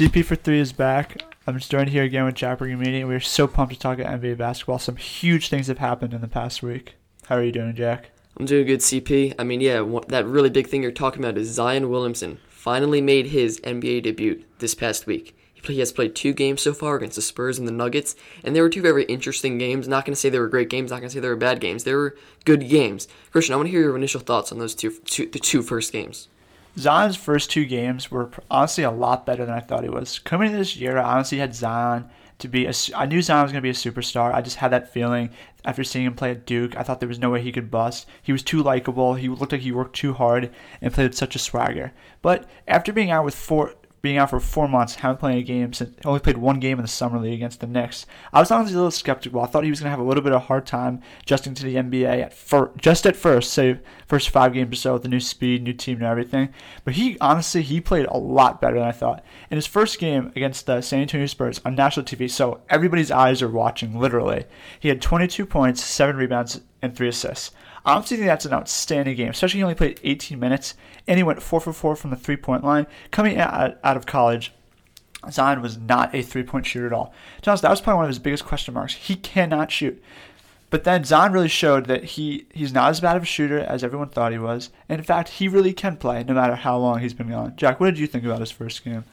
[0.00, 1.22] CP for three is back.
[1.46, 3.06] I'm just joined here again with Jack Meeting.
[3.06, 4.78] We're so pumped to talk about NBA basketball.
[4.78, 6.94] Some huge things have happened in the past week.
[7.26, 8.08] How are you doing, Jack?
[8.38, 9.34] I'm doing good, CP.
[9.38, 13.26] I mean, yeah, that really big thing you're talking about is Zion Williamson finally made
[13.26, 15.36] his NBA debut this past week.
[15.52, 18.62] He has played two games so far against the Spurs and the Nuggets, and they
[18.62, 19.86] were two very interesting games.
[19.86, 21.60] Not going to say they were great games, not going to say they were bad
[21.60, 21.84] games.
[21.84, 23.06] They were good games.
[23.32, 25.92] Christian, I want to hear your initial thoughts on those two, two the two first
[25.92, 26.28] games.
[26.78, 30.18] Zion's first two games were honestly a lot better than I thought he was.
[30.20, 32.08] Coming into this year, I honestly had Zion
[32.38, 34.32] to be a, I knew Zion was going to be a superstar.
[34.32, 35.30] I just had that feeling
[35.64, 36.76] after seeing him play at Duke.
[36.76, 38.06] I thought there was no way he could bust.
[38.22, 39.14] He was too likable.
[39.14, 40.50] He looked like he worked too hard
[40.80, 41.92] and played with such a swagger.
[42.22, 45.72] But after being out with four being out for four months, haven't played a game
[45.72, 48.06] since only played one game in the summer league against the Knicks.
[48.32, 49.40] I was honestly a little skeptical.
[49.40, 51.64] I thought he was gonna have a little bit of a hard time adjusting to
[51.64, 55.08] the NBA at fir- just at first, say first five games or so with the
[55.08, 56.48] new speed, new team, and everything.
[56.84, 59.24] But he honestly he played a lot better than I thought.
[59.50, 63.42] In his first game against the San Antonio Spurs on national TV, so everybody's eyes
[63.42, 64.44] are watching literally.
[64.78, 67.50] He had 22 points, seven rebounds, and three assists.
[67.84, 70.74] Thinking that's an outstanding game, especially he only played 18 minutes
[71.06, 72.86] and he went 4 for 4 from the three point line.
[73.10, 74.52] Coming out, out of college,
[75.30, 77.14] Zion was not a three point shooter at all.
[77.42, 78.94] To honest, that was probably one of his biggest question marks.
[78.94, 80.02] He cannot shoot.
[80.70, 83.82] But then Zion really showed that he, he's not as bad of a shooter as
[83.82, 84.70] everyone thought he was.
[84.88, 87.54] And in fact, he really can play no matter how long he's been gone.
[87.56, 89.04] Jack, what did you think about his first game?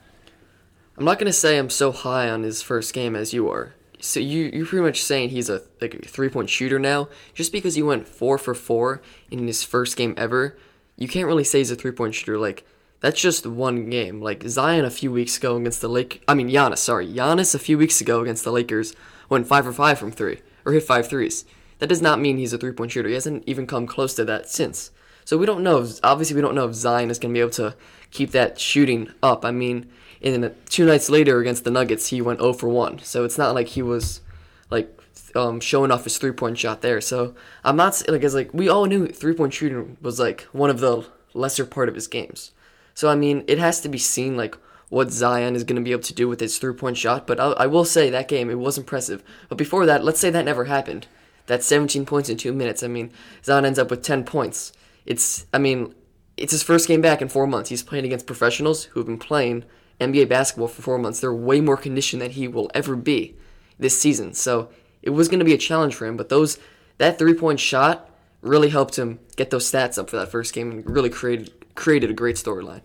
[0.97, 3.73] I'm not going to say I'm so high on his first game as you are
[3.99, 7.09] so you you're pretty much saying he's a like a three point shooter now.
[7.33, 10.57] Just because he went four for four in his first game ever,
[10.95, 12.37] you can't really say he's a three point shooter.
[12.37, 12.65] Like
[12.99, 14.21] that's just one game.
[14.21, 16.23] Like Zion a few weeks ago against the Lake.
[16.27, 18.95] I mean Giannis, sorry, Giannis a few weeks ago against the Lakers
[19.29, 21.45] went five for five from three or hit five threes.
[21.79, 23.09] That does not mean he's a three point shooter.
[23.09, 24.91] He hasn't even come close to that since.
[25.25, 25.85] So we don't know.
[26.03, 27.75] Obviously, we don't know if Zion is going to be able to
[28.11, 29.43] keep that shooting up.
[29.43, 29.89] I mean,
[30.21, 32.99] and then two nights later against the Nuggets, he went 0 for 1.
[32.99, 34.21] So it's not like he was
[34.69, 34.97] like
[35.35, 37.01] um, showing off his three point shot there.
[37.01, 40.69] So I'm not like as like we all knew three point shooting was like one
[40.69, 42.51] of the lesser part of his games.
[42.93, 44.57] So I mean, it has to be seen like
[44.89, 47.27] what Zion is going to be able to do with his three point shot.
[47.27, 49.23] But I, I will say that game it was impressive.
[49.49, 51.07] But before that, let's say that never happened.
[51.45, 52.83] That 17 points in two minutes.
[52.83, 53.11] I mean,
[53.43, 54.73] Zion ends up with 10 points.
[55.05, 55.93] It's I mean,
[56.35, 57.69] it's his first game back in four months.
[57.69, 59.63] He's playing against professionals who have been playing
[59.99, 61.19] NBA basketball for four months.
[61.19, 63.35] They're way more conditioned than he will ever be
[63.79, 64.33] this season.
[64.33, 64.69] So
[65.01, 66.17] it was going to be a challenge for him.
[66.17, 66.59] But those
[66.97, 68.09] that three point shot
[68.41, 72.09] really helped him get those stats up for that first game and really created created
[72.09, 72.81] a great storyline.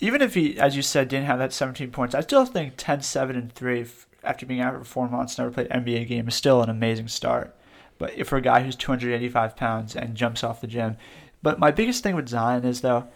[0.00, 3.02] Even if he, as you said, didn't have that 17 points, I still think 10,
[3.02, 3.86] 7, and 3
[4.24, 7.08] after being out for four months, never played an NBA game, is still an amazing
[7.08, 7.54] start.
[7.98, 10.96] But for a guy who's 285 pounds and jumps off the gym.
[11.42, 13.06] But my biggest thing with Zion is, though,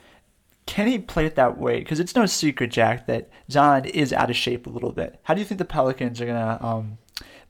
[0.68, 1.78] can he play it that way?
[1.78, 5.18] Because it's no secret, Jack, that Zion is out of shape a little bit.
[5.22, 6.98] How do you think the Pelicans are gonna um,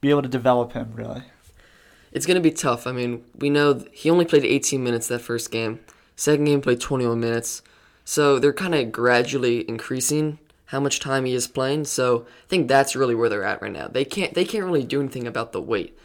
[0.01, 0.93] be able to develop him?
[0.95, 1.25] Really,
[2.13, 2.87] it's gonna be tough.
[2.87, 5.81] I mean, we know he only played 18 minutes that first game.
[6.15, 7.61] Second game played 21 minutes,
[8.05, 11.87] so they're kind of gradually increasing how much time he is playing.
[11.87, 13.89] So I think that's really where they're at right now.
[13.89, 15.99] They can't they can't really do anything about the weight.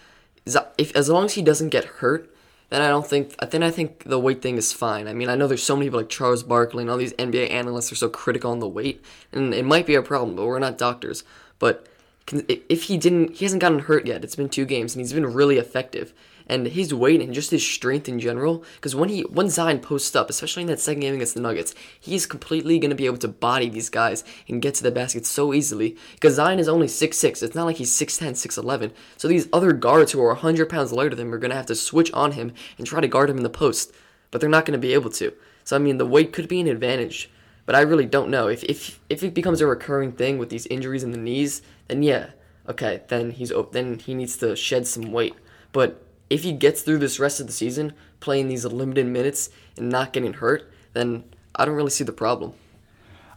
[0.80, 2.33] If as long as he doesn't get hurt,
[2.70, 3.36] then I don't think.
[3.38, 5.08] Then I think the weight thing is fine.
[5.08, 7.52] I mean, I know there's so many people like Charles Barkley and all these NBA
[7.52, 10.60] analysts are so critical on the weight, and it might be a problem, but we're
[10.60, 11.24] not doctors.
[11.60, 11.88] But
[12.32, 14.24] if he didn't, he hasn't gotten hurt yet.
[14.24, 16.14] It's been two games, and he's been really effective
[16.48, 18.64] and his weight and just his strength in general.
[18.76, 21.74] Because when he when Zion posts up, especially in that second game against the Nuggets,
[22.00, 25.54] he's completely gonna be able to body these guys and get to the basket so
[25.54, 25.98] easily.
[26.14, 28.92] Because Zion is only 6'6", it's not like he's 6'10", 6'11".
[29.18, 31.76] So these other guards who are 100 pounds lighter than him are gonna have to
[31.76, 33.94] switch on him and try to guard him in the post,
[34.32, 35.34] but they're not gonna be able to.
[35.64, 37.30] So I mean, the weight could be an advantage.
[37.66, 40.66] But I really don't know if if if it becomes a recurring thing with these
[40.68, 42.32] injuries in the knees, then yeah,
[42.68, 45.36] okay, then he's then he needs to shed some weight.
[45.72, 46.02] But
[46.34, 50.14] if he gets through this rest of the season playing these limited minutes and not
[50.14, 51.24] getting hurt, then
[51.56, 52.54] I don't really see the problem.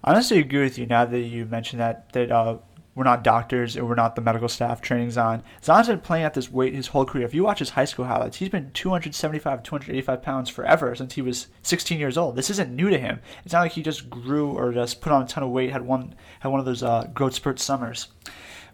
[0.02, 2.56] I honestly agree with you now that you mentioned that that uh,
[2.94, 5.42] we're not doctors and we're not the medical staff training Zion.
[5.62, 7.26] Zion's been playing at this weight his whole career.
[7.26, 11.20] If you watch his high school highlights, he's been 275, 285 pounds forever since he
[11.20, 12.34] was 16 years old.
[12.34, 13.20] This isn't new to him.
[13.44, 15.82] It's not like he just grew or just put on a ton of weight, had
[15.82, 18.08] one had one of those uh, growth spurt summers.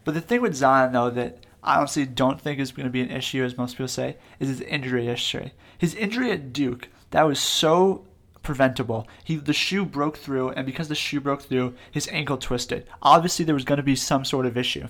[0.04, 3.02] But the thing with Zion, though, that I honestly don't think is going to be
[3.02, 5.52] an issue, as most people say, is his injury history.
[5.78, 8.04] His injury at Duke, that was so
[8.42, 9.06] preventable.
[9.24, 12.86] He the shoe broke through, and because the shoe broke through, his ankle twisted.
[13.00, 14.88] Obviously, there was going to be some sort of issue.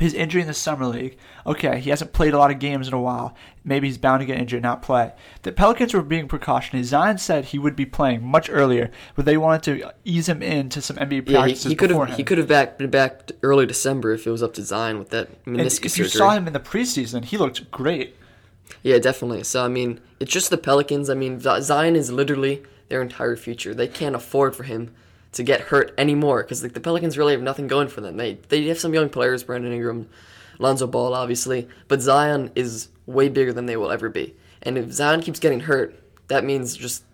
[0.00, 1.18] His injury in the summer league.
[1.46, 3.34] Okay, he hasn't played a lot of games in a while.
[3.64, 5.12] Maybe he's bound to get injured and not play.
[5.42, 6.82] The Pelicans were being precautionary.
[6.84, 10.80] Zion said he would be playing much earlier, but they wanted to ease him into
[10.80, 13.66] some NBA Yeah, he, practices he could have he could have back been back early
[13.66, 16.46] December if it was up to Zion with that and meniscus if you saw him
[16.46, 18.16] in the preseason, he looked great.
[18.82, 19.44] Yeah, definitely.
[19.44, 21.10] So I mean, it's just the Pelicans.
[21.10, 23.74] I mean, Zion is literally their entire future.
[23.74, 24.94] They can't afford for him
[25.32, 28.16] to get hurt anymore because like the Pelicans really have nothing going for them.
[28.16, 30.08] They they have some young players, Brandon Ingram,
[30.58, 34.34] Lonzo Ball, obviously, but Zion is way bigger than they will ever be.
[34.62, 35.98] And if Zion keeps getting hurt,
[36.28, 37.04] that means just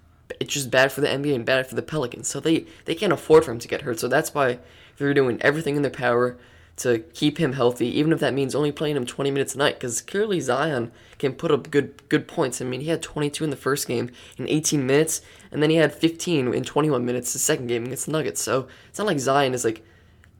[0.41, 2.29] it's just bad for the NBA and bad for the Pelicans.
[2.29, 4.01] So they they can't afford for him to get hurt.
[4.01, 4.59] So that's why
[4.97, 6.37] they're doing everything in their power
[6.77, 9.75] to keep him healthy, even if that means only playing him 20 minutes a night.
[9.75, 12.61] Because clearly Zion can put up good good points.
[12.61, 15.77] I mean, he had 22 in the first game in 18 minutes, and then he
[15.77, 18.43] had 15 in 21 minutes the second game against the Nuggets.
[18.43, 19.85] So it's not like Zion is like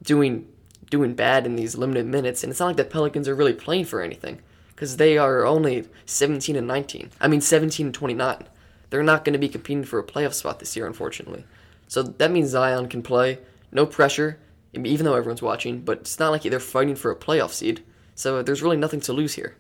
[0.03, 0.47] doing
[0.91, 3.87] doing bad in these limited minutes, and it's not like the Pelicans are really playing
[3.87, 7.11] for anything because they are only 17 and 19.
[7.21, 8.45] I mean, 17 and 29.
[8.91, 11.45] They're not going to be competing for a playoff spot this year, unfortunately.
[11.89, 13.39] So that means Zion can play,
[13.73, 14.39] no pressure,
[14.85, 15.81] even though everyone's watching.
[15.81, 17.83] But it's not like they're fighting for a playoff seed.
[18.15, 19.57] So there's really nothing to lose here.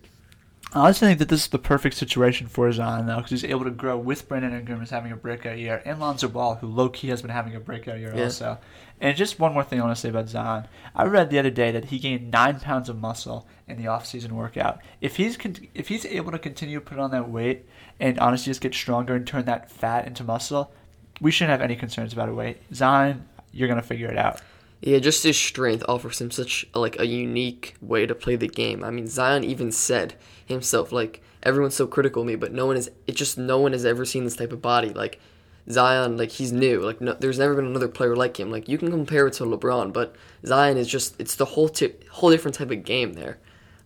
[0.73, 3.65] I honestly think that this is the perfect situation for Zion, though, because he's able
[3.65, 6.89] to grow with Brandon Ingram who's having a breakout year, and Lonzo Ball, who low
[6.89, 8.25] key has been having a breakout year Yeah.
[8.25, 8.59] also.
[9.01, 10.67] And just one more thing I want to say about Zion.
[10.95, 14.35] I read the other day that he gained nine pounds of muscle in the off-season
[14.35, 14.81] workout.
[15.01, 17.67] If he's con- if he's able to continue to put on that weight
[18.01, 20.73] and honestly just get stronger and turn that fat into muscle,
[21.21, 22.59] we shouldn't have any concerns about a weight.
[22.75, 24.41] Zion, you're gonna figure it out.
[24.87, 28.85] Yeah, just his strength offers him such like a unique way to play the game.
[28.85, 30.15] I mean, Zion even said
[30.47, 32.89] himself like everyone's so critical of me, but no one is.
[33.09, 34.91] It just no one has ever seen this type of body.
[34.91, 35.19] Like
[35.69, 36.83] Zion, like he's new.
[36.83, 38.53] Like no, there's never been another player like him.
[38.53, 40.15] Like you can compare it to LeBron, but
[40.47, 43.39] Zion is just it's the whole tip, whole different type of game there.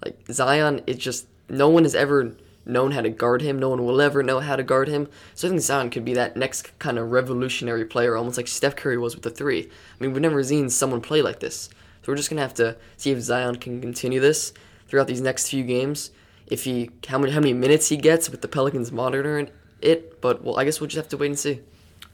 [0.05, 3.59] Like Zion, it's just no one has ever known how to guard him.
[3.59, 5.09] No one will ever know how to guard him.
[5.35, 8.77] So I think Zion could be that next kind of revolutionary player, almost like Steph
[8.77, 9.63] Curry was with the three.
[9.63, 11.69] I mean, we've never seen someone play like this.
[12.03, 14.53] So we're just gonna have to see if Zion can continue this
[14.89, 16.11] throughout these next few games.
[16.47, 20.43] If he how many how many minutes he gets with the Pelicans monitoring it, but
[20.43, 21.61] well, I guess we'll just have to wait and see.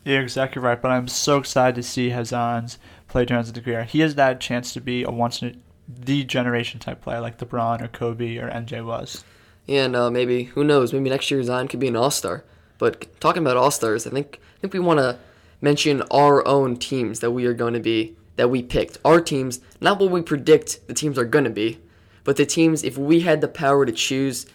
[0.05, 2.79] You're exactly right, but I'm so excited to see Hazan's
[3.09, 3.85] play during his career.
[3.85, 5.55] He has that chance to be a once in a,
[5.89, 9.25] the generation type player like LeBron or Kobe or MJ was.
[9.69, 10.93] And uh, maybe who knows?
[10.93, 12.45] Maybe next year Zion could be an All Star.
[12.79, 15.19] But talking about All Stars, I think I think we want to
[15.61, 18.99] mention our own teams that we are going to be that we picked.
[19.05, 21.81] Our teams, not what we predict the teams are going to be,
[22.25, 24.47] but the teams if we had the power to choose.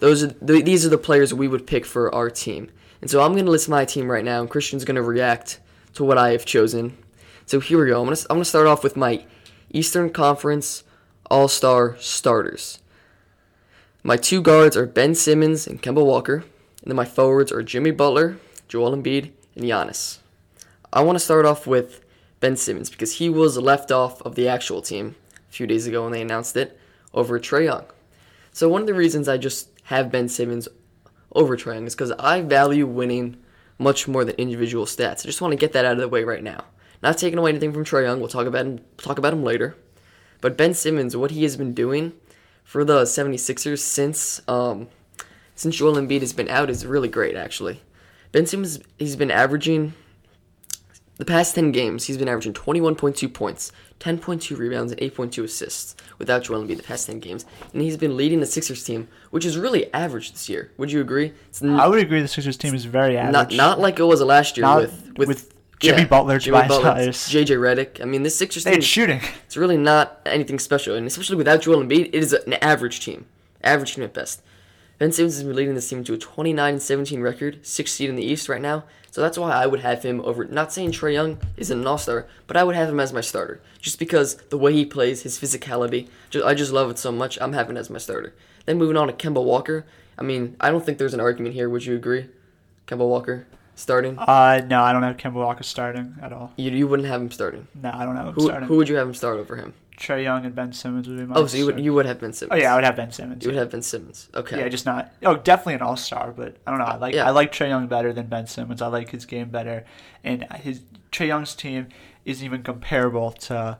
[0.00, 2.70] Those are th- these are the players we would pick for our team.
[3.02, 5.60] And so I'm going to list my team right now, and Christian's going to react
[5.94, 6.96] to what I have chosen.
[7.46, 8.00] So here we go.
[8.00, 9.24] I'm going to I'm going to start off with my
[9.70, 10.84] Eastern Conference
[11.30, 12.79] All Star starters.
[14.02, 17.90] My two guards are Ben Simmons and Kemba Walker, and then my forwards are Jimmy
[17.90, 20.20] Butler, Joel Embiid, and Giannis.
[20.90, 22.02] I want to start off with
[22.40, 25.16] Ben Simmons because he was left off of the actual team
[25.50, 26.80] a few days ago when they announced it
[27.12, 27.84] over Trae Young.
[28.54, 30.66] So one of the reasons I just have Ben Simmons
[31.32, 33.36] over Trae Young is because I value winning
[33.78, 35.26] much more than individual stats.
[35.26, 36.64] I just want to get that out of the way right now.
[37.02, 38.18] Not taking away anything from Trae Young.
[38.18, 39.76] We'll talk about him talk about him later.
[40.40, 42.14] But Ben Simmons, what he has been doing
[42.64, 44.88] for the 76ers since um,
[45.54, 47.82] since Joel Embiid has been out is really great actually.
[48.32, 49.92] Ben Simmons he's been averaging
[51.16, 56.44] the past 10 games, he's been averaging 21.2 points, 10.2 rebounds, and 8.2 assists without
[56.44, 57.44] Joel Embiid the past 10 games.
[57.74, 60.70] And he's been leading the Sixers team, which is really average this year.
[60.78, 61.34] Would you agree?
[61.50, 63.32] It's n- I would agree the Sixers team is very average.
[63.34, 67.32] not not like it was last year Not with with, with Jimmy Butler, Tobias Harris.
[67.32, 68.00] JJ Redick.
[68.00, 69.20] I mean, this Sixers they team had shooting.
[69.44, 73.26] it's really not anything special, and especially without Joel Embiid, it is an average team,
[73.64, 74.42] average team at best.
[74.98, 78.24] Ben Simmons is leading this team to a 29 17 record, sixth seed in the
[78.24, 78.84] East right now.
[79.10, 80.44] So that's why I would have him over.
[80.44, 83.22] Not saying Trae Young isn't an All Star, but I would have him as my
[83.22, 87.10] starter, just because the way he plays, his physicality, just, I just love it so
[87.10, 87.38] much.
[87.40, 88.34] I'm having him as my starter.
[88.66, 89.86] Then moving on to Kemba Walker.
[90.18, 91.70] I mean, I don't think there's an argument here.
[91.70, 92.28] Would you agree?
[92.86, 94.18] Kemba Walker starting.
[94.18, 96.52] Uh, no, I don't have Kemba Walker starting at all.
[96.56, 97.66] You, you wouldn't have him starting.
[97.74, 98.68] No, I don't have him Who, starting.
[98.68, 99.74] who would you have him start over him?
[99.98, 101.34] Trae Young and Ben Simmons would be my.
[101.36, 102.58] Oh, so you would you would have Ben Simmons.
[102.58, 103.44] Oh yeah, I would have Ben Simmons.
[103.44, 104.30] You would have Ben Simmons.
[104.34, 104.58] Okay.
[104.58, 105.12] Yeah, just not.
[105.22, 106.86] Oh, definitely an All Star, but I don't know.
[106.86, 107.26] I like Yeah.
[107.26, 108.80] I like Trae Young better than Ben Simmons.
[108.80, 109.84] I like his game better,
[110.24, 110.80] and his
[111.12, 111.88] Trae Young's team
[112.24, 113.76] isn't even comparable to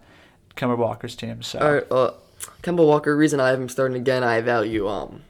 [0.56, 1.40] Kemba Walker's team.
[1.40, 1.90] So All right.
[1.90, 2.10] Uh,
[2.62, 3.16] Kemba Walker.
[3.16, 4.22] Reason I have him starting again.
[4.22, 5.22] I value um,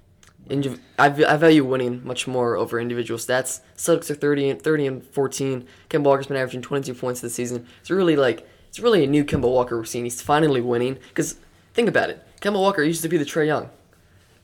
[0.50, 3.61] indiv- I, value winning much more over individual stats.
[3.76, 5.66] Celtics are 30 and 30 and 14.
[5.88, 7.66] Kemba Walker's been averaging 22 points this season.
[7.80, 10.04] It's really like it's really a new Kemba Walker we're seeing.
[10.04, 11.37] He's finally winning because
[11.75, 12.23] think about it.
[12.40, 13.71] Kemba Walker used to be the Trae Young.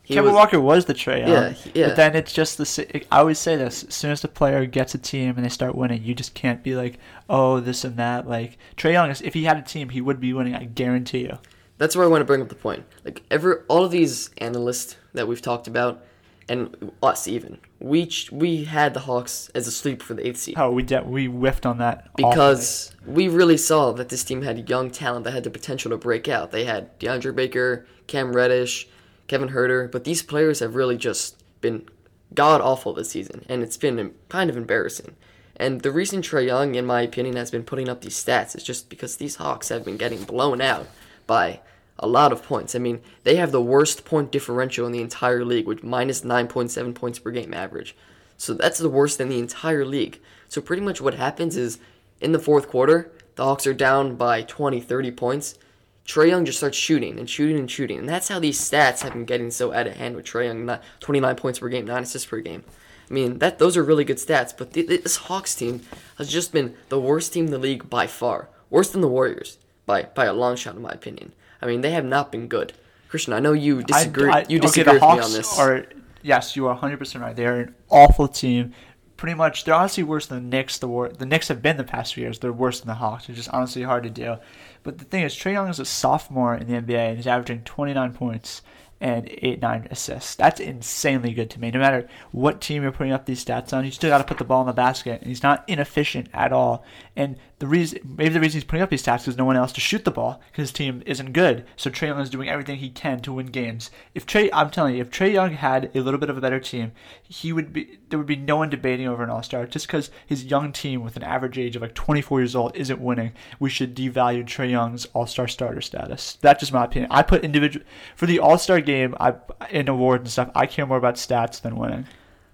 [0.03, 1.29] He Kemba was- Walker was the Trae Young.
[1.29, 1.87] Yeah, yeah.
[1.89, 3.05] But then it's just the.
[3.11, 5.75] I always say this: as soon as the player gets a team and they start
[5.75, 6.99] winning, you just can't be like,
[7.29, 8.29] oh, this and that.
[8.29, 10.55] Like Trae Young, if he had a team, he would be winning.
[10.55, 11.39] I guarantee you.
[11.79, 12.85] That's where I want to bring up the point.
[13.05, 16.03] Like ever, all of these analysts that we've talked about,
[16.49, 20.39] and us even, we ch- we had the Hawks as a sleeper for the eighth
[20.39, 22.31] seed Oh, we de- we whiffed on that awfully.
[22.31, 25.97] because we really saw that this team had young talent that had the potential to
[25.97, 26.53] break out.
[26.53, 28.89] They had DeAndre Baker, Cam Reddish,
[29.27, 31.89] Kevin Huerter, but these players have really just been
[32.33, 35.17] god awful this season, and it's been kind of embarrassing.
[35.57, 38.63] And the reason Trae Young, in my opinion, has been putting up these stats is
[38.63, 40.87] just because these Hawks have been getting blown out
[41.27, 41.61] by
[41.99, 42.75] a lot of points.
[42.75, 46.95] I mean, they have the worst point differential in the entire league, with minus 9.7
[46.95, 47.97] points per game average.
[48.37, 50.21] So that's the worst in the entire league.
[50.49, 51.79] So pretty much what happens is
[52.21, 55.59] in the fourth quarter, the Hawks are down by 20, 30 points.
[56.07, 57.99] Trae Young just starts shooting and shooting and shooting.
[57.99, 60.79] And that's how these stats have been getting so out of hand with Trae Young,
[61.01, 62.63] 29 points per game, 9 assists per game.
[63.11, 65.83] I mean, that those are really good stats, but th- th- this Hawks team
[66.19, 68.49] has just been the worst team in the league by far.
[68.69, 71.33] Worse than the Warriors by by a long shot in my opinion.
[71.63, 72.73] I mean, they have not been good.
[73.09, 74.29] Christian, I know you disagree.
[74.31, 75.59] I- you okay, disagree the with me Hawks on this.
[75.59, 75.87] Are,
[76.23, 77.35] yes, you are 100 percent right.
[77.35, 78.73] They are an awful team.
[79.17, 80.77] Pretty much, they're honestly worse than the Knicks.
[80.77, 82.39] The war, the Knicks have been the past few years.
[82.39, 83.29] They're worse than the Hawks.
[83.31, 84.37] It's just honestly hard to do.
[84.83, 87.63] But the thing is, Trae Young is a sophomore in the NBA and he's averaging
[87.63, 88.61] 29 points
[89.01, 90.35] and eight nine assists.
[90.37, 91.71] That's insanely good to me.
[91.71, 94.39] No matter what team you're putting up these stats on, you still got to put
[94.39, 96.85] the ball in the basket, and he's not inefficient at all.
[97.15, 99.73] And the reason, maybe the reason he's putting up these stats is no one else
[99.73, 101.65] to shoot the ball because his team isn't good.
[101.75, 103.91] So Trae Young is doing everything he can to win games.
[104.15, 106.61] If Trae, I'm telling you, if Trae Young had a little bit of a better
[106.61, 107.99] team, he would be.
[108.09, 111.03] There would be no one debating over an All Star just because his young team
[111.03, 113.33] with an average age of like 24 years old isn't winning.
[113.59, 116.37] We should devalue Trae Young's All Star starter status.
[116.43, 117.11] That's just my opinion.
[117.11, 117.85] I put individual
[118.15, 119.15] for the All Star game.
[119.19, 119.35] I
[119.71, 120.51] in awards and stuff.
[120.55, 122.07] I care more about stats than winning.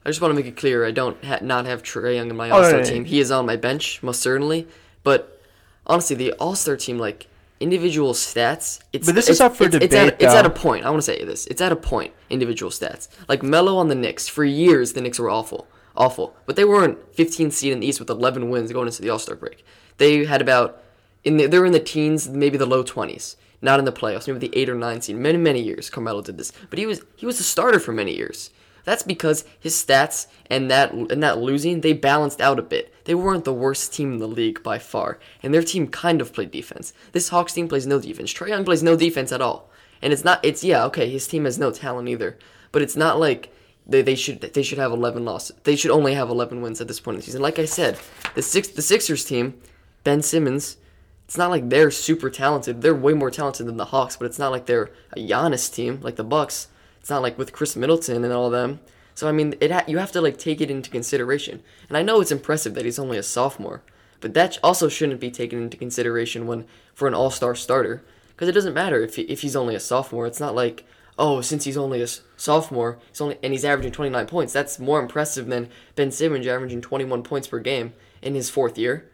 [0.04, 2.36] I just want to make it clear I don't ha- not have Trey Young in
[2.36, 3.04] my oh, All Star yeah, team.
[3.04, 4.68] He is on my bench most certainly,
[5.02, 5.40] but
[5.86, 7.28] honestly, the All Star team like
[7.60, 8.80] individual stats.
[8.92, 10.84] It's, But this is up for it's, It's debate, at, it's at a point.
[10.84, 11.46] I want to say this.
[11.46, 12.12] It's at a point.
[12.28, 14.28] Individual stats like Melo on the Knicks.
[14.28, 18.00] For years, the Knicks were awful, awful, but they weren't 15th seed in the East
[18.00, 19.64] with 11 wins going into the All Star break.
[19.98, 20.82] They had about
[21.24, 23.36] in the, they were in the teens, maybe the low 20s.
[23.64, 25.16] Not in the playoffs, maybe the eight or nine seed.
[25.16, 28.16] Many, many years, Carmelo did this, but he was he was a starter for many
[28.16, 28.50] years.
[28.84, 32.91] That's because his stats and that and that losing they balanced out a bit.
[33.04, 36.32] They weren't the worst team in the league by far, and their team kind of
[36.32, 36.92] played defense.
[37.12, 38.32] This Hawks team plays no defense.
[38.32, 40.40] Trae Young plays no defense at all, and it's not.
[40.44, 41.08] It's yeah okay.
[41.08, 42.38] His team has no talent either,
[42.70, 43.52] but it's not like
[43.86, 45.56] they, they should they should have 11 losses.
[45.64, 47.42] They should only have 11 wins at this point in the season.
[47.42, 47.98] Like I said,
[48.34, 49.60] the six the Sixers team,
[50.04, 50.76] Ben Simmons.
[51.24, 52.82] It's not like they're super talented.
[52.82, 56.00] They're way more talented than the Hawks, but it's not like they're a Giannis team
[56.02, 56.68] like the Bucks.
[57.00, 58.80] It's not like with Khris Middleton and all them.
[59.14, 61.62] So I mean, it ha- you have to like take it into consideration.
[61.88, 63.82] And I know it's impressive that he's only a sophomore,
[64.20, 68.52] but that also shouldn't be taken into consideration when for an All-Star starter because it
[68.52, 70.26] doesn't matter if he, if he's only a sophomore.
[70.26, 70.84] It's not like
[71.18, 74.52] oh, since he's only a sophomore, he's only and he's averaging 29 points.
[74.52, 79.08] That's more impressive than Ben Simmons averaging 21 points per game in his fourth year.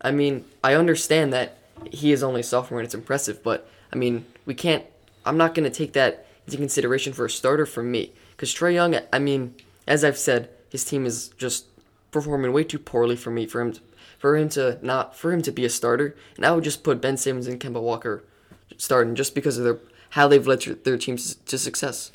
[0.00, 1.58] I mean, I understand that
[1.90, 4.84] he is only a sophomore and it's impressive, but I mean, we can't.
[5.24, 8.12] I'm not going to take that into consideration for a starter for me.
[8.44, 9.54] Because Trae Young, I mean,
[9.86, 11.64] as I've said, his team is just
[12.10, 13.80] performing way too poorly for me for him, to,
[14.18, 16.14] for him to not, for him to be a starter.
[16.36, 18.22] And I would just put Ben Simmons and Kemba Walker
[18.76, 19.78] starting just because of their
[20.10, 22.12] how they've led their- teams to success.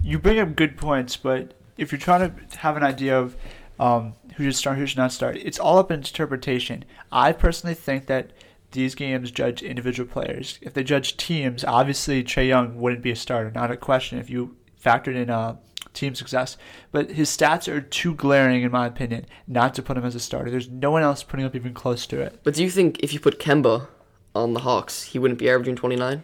[0.00, 3.34] You bring up good points, but if you're trying to have an idea of
[3.80, 6.84] um, who should start, who should not start, it's all up in interpretation.
[7.10, 8.30] I personally think that
[8.70, 10.60] these games judge individual players.
[10.62, 14.20] If they judge teams, obviously Trae Young wouldn't be a starter, not a question.
[14.20, 15.56] If you factored in uh,
[15.92, 16.56] team success,
[16.90, 20.20] but his stats are too glaring, in my opinion, not to put him as a
[20.20, 20.50] starter.
[20.50, 22.40] There's no one else putting up even close to it.
[22.42, 23.88] But do you think if you put Kemba
[24.34, 26.22] on the Hawks, he wouldn't be averaging 29?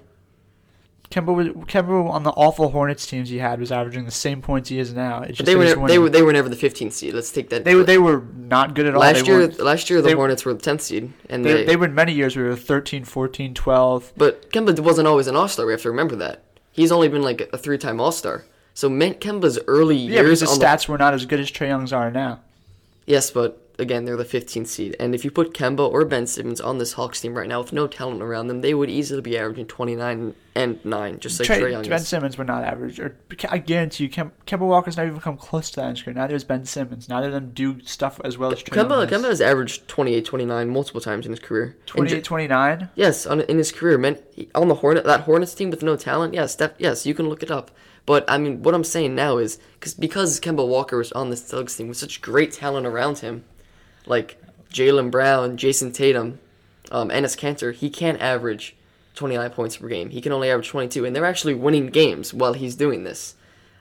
[1.11, 4.69] Kemba was Kemba on the awful Hornets teams he had was averaging the same points
[4.69, 5.23] he is now.
[5.23, 7.15] It's just But they were he's they were they were never the 15th seed.
[7.15, 7.65] Let's take that.
[7.65, 9.01] They were they were not good at all.
[9.01, 11.77] last year last year the they- Hornets were the 10th seed and They, they, they
[11.77, 14.13] were many years we were 13, 14, 12.
[14.19, 15.65] but Kemba wasn't always an All-Star.
[15.65, 16.43] We have to remember that.
[16.73, 18.45] He's only been like a three-time All-Star.
[18.75, 21.51] So meant Kemba's early Yeah, years his on the stats were not as good as
[21.51, 22.41] Trae Young's are now.
[23.07, 24.97] Yes, but again, they're the 15th seed.
[24.99, 27.73] And if you put Kemba or Ben Simmons on this Hawks team right now with
[27.73, 31.61] no talent around them, they would easily be averaging 29 and 9, just like Trae,
[31.61, 32.09] Trae Young Ben is.
[32.09, 32.99] Simmons would not average.
[32.99, 33.17] Or
[33.49, 36.15] I guarantee you, Kem, Kemba Walker's not even come close to that career.
[36.15, 37.09] Neither is Ben Simmons.
[37.09, 39.09] Neither of them do stuff as well as Trae Kemba.
[39.09, 41.77] Kemba has averaged 28, 29 multiple times in his career.
[41.87, 42.91] 28 29?
[42.95, 44.19] Yes, on, in his career, man,
[44.55, 47.43] on the Hornet, that Hornets team with no talent, yes, that, yes, you can look
[47.43, 47.71] it up.
[48.09, 51.43] But I mean, what I'm saying now is cause, because Kemba Walker was on this
[51.43, 53.45] Thugs team with such great talent around him,
[54.09, 54.41] like
[54.73, 56.41] Jaylen Brown, Jayson Tatum,
[56.91, 58.77] um, Enes Kanter, he can't average
[59.15, 60.11] 29 points per game.
[60.11, 63.35] He can only average 22, and they're actually winning games while he's doing this.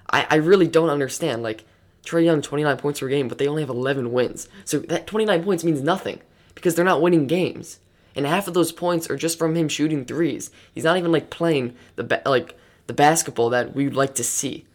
[0.10, 1.44] I, I really don't understand.
[1.44, 1.66] Like
[2.04, 4.48] Trae Young, 29 points per game, but they only have 11 wins.
[4.66, 6.22] So that 29 points means nothing
[6.56, 7.80] because they're not winning games.
[8.16, 10.50] And half of those points are just from him shooting threes.
[10.74, 12.58] He's not even like playing the ba- like
[12.88, 14.66] the basketball that we would like to see.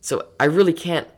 [0.00, 1.08] So I really can't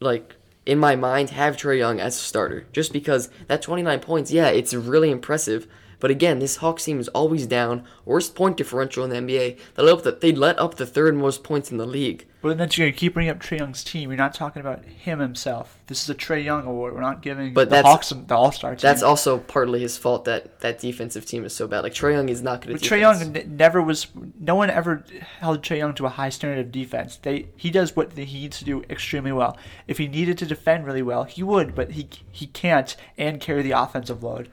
[0.00, 0.34] like
[0.64, 4.48] in my mind have Trae Young as a starter just because that 29 points, yeah,
[4.48, 5.66] it's really impressive.
[6.02, 7.84] But again, this Hawks team is always down.
[8.04, 9.56] Worst point differential in the NBA.
[9.76, 12.26] They let up the, they let up the third most points in the league.
[12.40, 14.10] But then you're keep bringing up Trae Young's team.
[14.10, 15.78] You're not talking about him himself.
[15.86, 16.94] This is a Trae Young award.
[16.94, 18.80] We're not giving But the Hawks the All Star team.
[18.82, 21.84] That's also partly his fault that that defensive team is so bad.
[21.84, 22.98] Like Trae Young is not good But Trae.
[22.98, 24.08] Young n- never was.
[24.40, 25.04] No one ever
[25.38, 27.14] held Trae Young to a high standard of defense.
[27.14, 29.56] They he does what he needs to do extremely well.
[29.86, 33.62] If he needed to defend really well, he would, but he he can't and carry
[33.62, 34.50] the offensive load.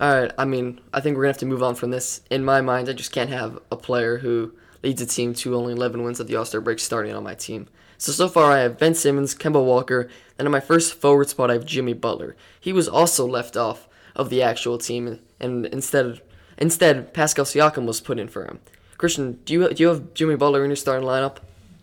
[0.00, 2.20] All right, I mean, I think we're gonna have to move on from this.
[2.30, 4.52] In my mind, I just can't have a player who
[4.82, 7.34] leads a team to only 11 wins at the All Star break starting on my
[7.34, 7.66] team.
[7.96, 11.50] So so far, I have Ben Simmons, Kemba Walker, and in my first forward spot,
[11.50, 12.36] I have Jimmy Butler.
[12.60, 16.20] He was also left off of the actual team, and instead,
[16.58, 18.60] instead, Pascal Siakam was put in for him.
[18.98, 21.38] Christian, do you do you have Jimmy Butler in your starting lineup?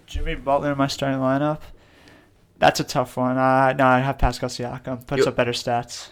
[0.08, 1.60] Jimmy Butler in my starting lineup.
[2.60, 3.38] That's a tough one.
[3.38, 5.06] Uh, no, I have Pascal Siakam.
[5.06, 6.10] Puts You- up better stats.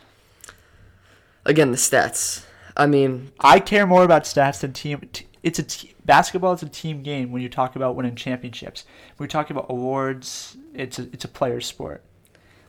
[1.45, 2.45] Again, the stats.
[2.75, 5.07] I mean, I care more about stats than team.
[5.11, 6.53] T- it's a t- basketball.
[6.53, 8.85] is a team game when you talk about winning championships.
[9.17, 12.01] When we talk about awards, it's a it's a player sport.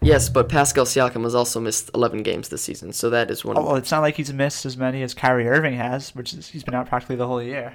[0.03, 3.57] yes, but Pascal Siakam has also missed 11 games this season, so that is one.
[3.57, 6.35] Oh, Of, well, it's not like he's missed as many as Kyrie Irving has, which
[6.35, 7.75] is he's been out practically the whole year.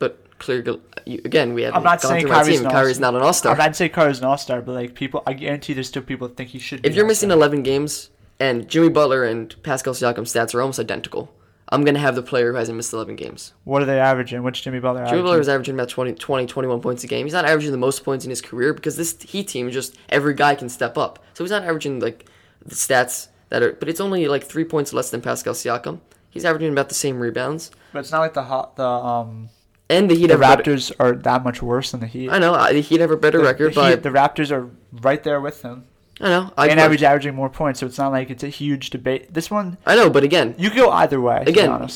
[0.00, 0.64] But clear,
[1.04, 2.66] you, again, we haven't I'm not gone saying Kyrie's team.
[2.66, 3.52] an Kyrie's not an all star.
[3.52, 6.26] I'm not saying Kyrie's an all star, but like people, I guarantee there's still people
[6.26, 6.82] that think he should.
[6.82, 8.10] be If you're missing 11 games
[8.44, 11.32] and Jimmy Butler and Pascal Siakam stats are almost identical,
[11.70, 13.52] I'm gonna have the player who hasn't missed 11 games.
[13.64, 14.42] what are they averaging?
[14.42, 15.06] Which Jimmy Butler?
[15.06, 15.22] Jimmy?
[15.22, 17.24] Butler is averaging about 20, 20, 21 points a game.
[17.26, 19.96] He's not averaging the most points in his career because this Heat team is just
[20.10, 21.24] every guy can step up.
[21.34, 22.26] So he's not averaging like
[22.64, 26.00] the stats that are, but it's only like three points less than Pascal Siakam.
[26.30, 27.70] He's averaging about the same rebounds.
[27.92, 29.48] but it's not like the hot the um
[29.88, 32.28] And the Heat the have a better, Raptors are that much worse than the Heat.
[32.30, 34.50] I know uh, the Heat have a better the, record, the, but Heat, the Raptors
[34.50, 35.86] are right there with them.
[36.20, 36.52] I know.
[36.56, 39.34] I, and average averaging more points, so it's not like it's a huge debate.
[39.34, 41.44] This one, I know, but again, you could go either way.
[41.46, 41.88] Again,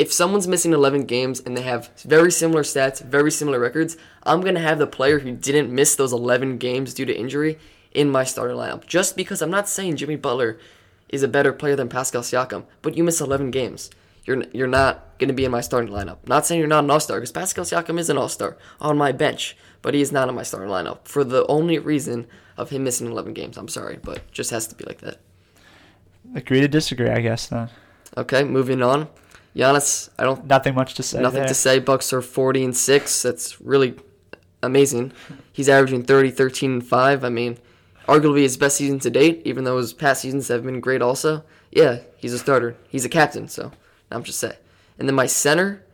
[0.00, 4.40] if someone's missing 11 games and they have very similar stats, very similar records, I'm
[4.40, 7.58] going to have the player who didn't miss those 11 games due to injury
[7.92, 8.86] in my starting lineup.
[8.86, 10.58] Just because I'm not saying Jimmy Butler
[11.10, 13.90] is a better player than Pascal Siakam, but you miss 11 games.
[14.24, 16.18] You're, you're not going to be in my starting lineup.
[16.26, 18.96] Not saying you're not an all star, because Pascal Siakam is an all star on
[18.96, 22.26] my bench, but he is not in my starting lineup for the only reason
[22.60, 23.56] of him missing 11 games.
[23.56, 25.18] I'm sorry, but just has to be like that.
[26.34, 27.46] Agree to disagree, I guess.
[27.46, 27.70] Then
[28.16, 29.08] Okay, moving on.
[29.56, 31.20] Giannis, I don't nothing much to say.
[31.20, 31.48] Nothing there.
[31.48, 31.78] to say.
[31.78, 33.22] Bucks are 40 and 6.
[33.22, 33.94] That's really
[34.62, 35.12] amazing.
[35.52, 37.24] He's averaging 30, 13 and 5.
[37.24, 37.58] I mean,
[38.06, 41.42] arguably his best season to date, even though his past seasons have been great also.
[41.72, 42.76] Yeah, he's a starter.
[42.88, 43.72] He's a captain, so
[44.10, 44.56] I'm just saying.
[44.98, 45.84] And then my center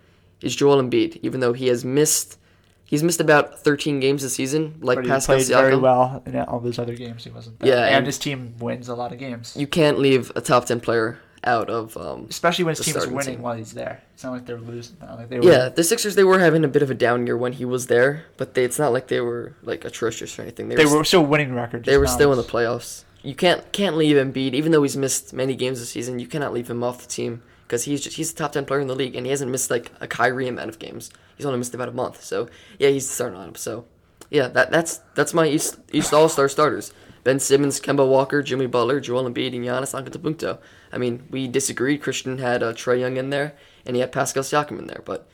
[0.40, 2.38] is Joel Embiid, even though he has missed
[2.87, 5.61] he's missed about 13 games this season, like But he Pascal played Siakam.
[5.61, 7.25] very well in all those other games.
[7.25, 7.59] He wasn't.
[7.59, 7.68] There.
[7.68, 10.64] Yeah, and, and- his team wins a lot of games, You can't leave a top
[10.64, 13.42] 10 player out of um, especially when his team is winning team.
[13.42, 14.03] while he's there.
[14.14, 14.96] It's not like they're losing.
[15.01, 15.46] Like they were.
[15.53, 17.87] Yeah, the Sixers they were having a bit of a down year when he was
[17.87, 20.68] there, but they, it's not like they were like atrocious or anything.
[20.68, 21.87] they were still winning records.
[21.87, 23.05] They were still in the playoffs.
[23.22, 26.18] You can't can't leave Embiid, even though he's missed many games this season.
[26.18, 28.81] You cannot leave him off the team because he's just he's a top ten player
[28.81, 31.11] in the league, and he hasn't missed like a Kyrie amount of games.
[31.37, 32.22] He's only missed about a month.
[32.25, 33.57] So yeah, he's the starting lineup.
[33.57, 33.85] So
[34.31, 36.92] yeah, that that's that's my East East All Star starters:
[37.25, 40.59] Ben Simmons, Kemba Walker, Jimmy Butler, Joel Embiid, and Giannis Antetokounmpo.
[40.92, 42.03] I mean, we disagreed.
[42.03, 45.29] Christian had uh, Trae Young in there, and he had Pascal Siakam in there, but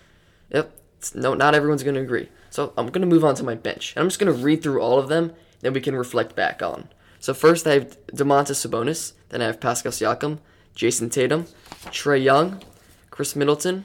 [0.53, 0.79] Yep.
[1.15, 2.29] No, not everyone's going to agree.
[2.51, 3.95] So I'm going to move on to my bench.
[3.97, 6.63] And I'm just going to read through all of them, then we can reflect back
[6.63, 6.89] on.
[7.19, 9.13] So first I have Domantas Sabonis.
[9.31, 10.39] Then I have Pascal Siakam,
[10.77, 11.47] Jayson Tatum,
[11.87, 12.61] Trae Young,
[13.11, 13.85] Khris Middleton,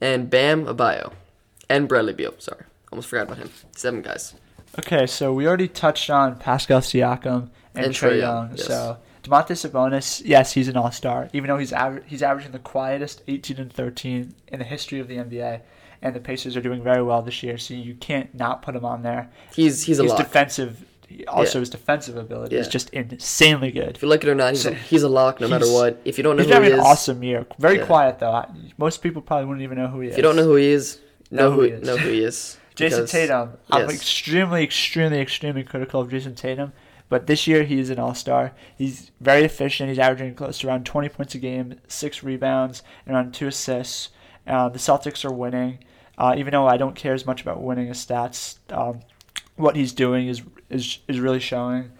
[0.00, 1.12] and Bam Abayo.
[1.68, 2.34] And Bradley Beal.
[2.38, 2.64] Sorry.
[2.92, 3.50] Almost forgot about him.
[3.76, 4.34] Seven guys.
[4.78, 8.48] Okay, so we already touched on Pascal Siakam and, And Trae Young.
[8.48, 8.66] Young, yes.
[8.66, 12.58] So Domantas Sabonis, yes, he's an All Star, even though he's aver- he's averaging the
[12.58, 15.60] quietest 18 and 13 in the history of the NBA.
[16.00, 18.84] And the Pacers are doing very well this year, so you can't not put him
[18.84, 19.30] on there.
[19.54, 20.18] He's he's a his lock.
[20.20, 20.84] defensive,
[21.26, 21.60] also Yeah.
[21.60, 23.96] his defensive ability is just insanely good.
[23.96, 26.00] if you like it or not, he's a, he's a lock no matter what.
[26.04, 27.46] If you don't know He's who he is, an awesome year.
[27.58, 27.86] Very Yeah.
[27.86, 28.30] quiet though.
[28.30, 30.12] I, most people probably wouldn't even know who he is.
[30.12, 31.00] if you don't know who he is,
[31.30, 31.86] know, Know who who he is.
[31.86, 32.58] know who he is.
[32.76, 33.50] Jayson because- Tatum.
[33.70, 33.94] I'm yes.
[33.94, 36.72] extremely, extremely, extremely critical of Jayson Tatum.
[37.10, 38.52] But this year he is an all star.
[38.76, 39.88] He's very efficient.
[39.88, 44.10] He's averaging close to around 20 points a game, six rebounds, and around two assists.
[44.46, 45.78] Uh, the Celtics are winning.
[46.18, 49.00] Uh, even though I don't care as much about winning his stats, um,
[49.56, 51.92] what he's doing is is, is really showing.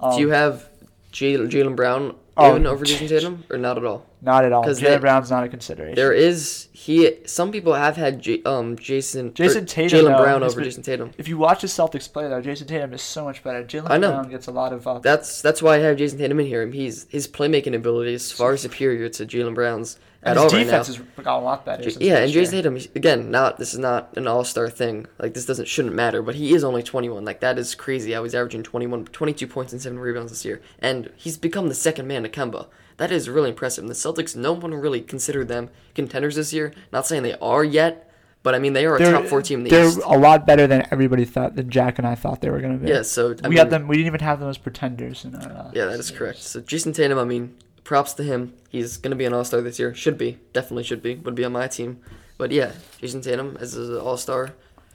[0.00, 0.68] Um, Do you have
[1.16, 4.04] Jaylen Brown Oh, even over Jayson Tatum or not at all?
[4.20, 4.62] not at all.
[4.64, 5.94] Jaylen Brown's not a consideration.
[5.94, 7.16] There is he.
[7.24, 11.12] Some people have had J, um Jayson Jayson Tatum, Jaylen Brown over been- Jayson Tatum.
[11.16, 13.64] if you watch the Celtics play, though, Jayson Tatum is so much better.
[13.64, 16.46] Jaylen Brown gets a lot of uh, That's that's why I have Jayson Tatum in
[16.46, 16.66] here.
[16.70, 20.78] He's his playmaking ability is far superior to Jaylen Brown's at his all right now.
[20.82, 21.82] defense has gotten a lot better.
[21.90, 22.44] since Yeah, and last year.
[22.44, 23.30] Jayson Tatum again.
[23.30, 25.06] Not this is not an all star thing.
[25.18, 26.22] Like this doesn't shouldn't matter.
[26.22, 27.24] But he is only 21.
[27.24, 28.12] Like that is crazy.
[28.12, 31.74] How he's averaging 21, 22 points and seven rebounds this year, and he's become the
[31.74, 32.66] second man to Kemba.
[32.98, 33.82] That is really impressive.
[33.84, 36.72] And the Celtics, no one really considered them contenders this year.
[36.92, 38.10] Not saying they are yet,
[38.42, 40.00] but I mean they are a they're, top four team in the they're East.
[40.04, 41.56] a lot better than everybody thought.
[41.56, 42.90] Than Jack and I thought they were going to be.
[42.90, 43.86] Yeah, so I we mean, had them.
[43.86, 45.26] We didn't even have them as pretenders.
[45.26, 46.38] In our, uh, Yeah, that is correct.
[46.38, 47.54] So Jayson Tatum, I mean,
[47.86, 48.52] props to him.
[48.68, 49.94] He's gonna be an All Star this year.
[49.94, 51.14] Should be, definitely should be.
[51.14, 52.00] Would be on my team.
[52.36, 54.50] But yeah, Jayson Tatum as an All Star,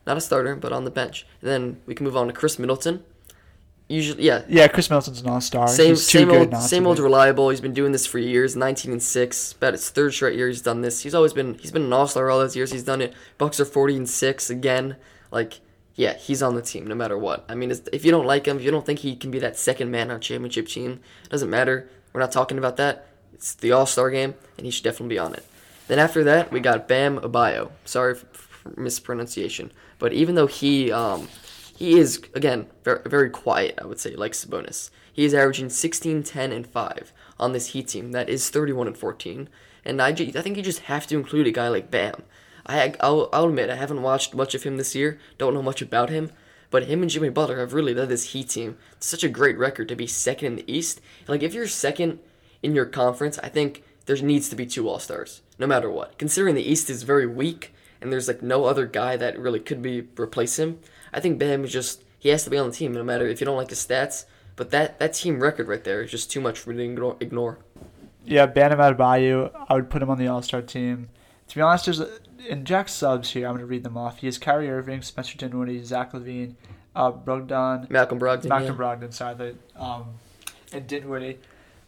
[0.06, 1.26] not a starter, but on the bench.
[1.42, 3.04] And then we can move on to Khris Middleton.
[3.88, 5.68] Usually, yeah, Yeah, Khris Middleton's an all-star.
[5.68, 7.50] same He's same good old to same old reliable.
[7.50, 8.56] He's been doing this for years.
[8.56, 9.52] 19 and six.
[9.52, 11.02] About his third straight year he's done this.
[11.02, 12.72] He's always been he's been an All Star all those years.
[12.72, 13.14] He's done it.
[13.38, 14.98] Bucks are 40 and six again.
[15.32, 15.60] Like.
[15.94, 17.46] Yeah, he's on the team no matter what.
[17.50, 19.58] I mean, if you don't like him, if you don't think he can be that
[19.58, 21.90] second man on a championship team, it doesn't matter.
[22.14, 23.08] We're not talking about that.
[23.34, 25.46] It's the All Star game, and he should definitely be on it.
[25.88, 27.72] Then after that, we got Bam Abayo.
[27.86, 28.28] Sorry for,
[28.78, 31.28] mispronunciation, but even though he um,
[31.76, 34.92] he is again very, very quiet, I would say, like Sabonis.
[35.12, 38.98] He is averaging 16, 10, and 5 on this Heat team that is 31 and
[38.98, 39.50] 14.
[39.84, 42.24] And I, ju- I think you just have to include a guy like Bam.
[42.66, 45.82] I, I'll, I'll admit, I haven't watched much of him this year, don't know much
[45.82, 46.32] about him,
[46.72, 49.88] but him and Jimmy Butler have really led this Heat team such a great record
[49.90, 51.00] to be second in the East.
[51.28, 52.20] Like, if you're second
[52.64, 56.18] in your conference, I think there needs to be two All Stars, no matter what.
[56.18, 59.82] Considering the East is very weak and there's like no other guy that really could
[59.82, 60.80] be replace him,
[61.14, 63.40] I think Bam is just he has to be on the team, no matter if
[63.40, 64.26] you don't like his stats.
[64.56, 67.60] But that that team record right there is just too much for me to ignore.
[68.26, 71.10] Yeah, Bam Adebayo, I would put him on the All-Star team.
[71.48, 72.10] To be honest, there's a,
[72.48, 73.48] in Jack's subs here.
[73.48, 74.20] I'm going to read them off.
[74.20, 76.56] He has Kyrie Irving, Spencer Dinwiddie, Zach LaVine,
[76.96, 78.50] uh, Brogdon, Malcolm Brogdon.
[78.50, 78.74] Malcolm yeah.
[78.74, 80.06] Brogdon, sorry, the, um,
[80.74, 81.40] and Dinwiddie.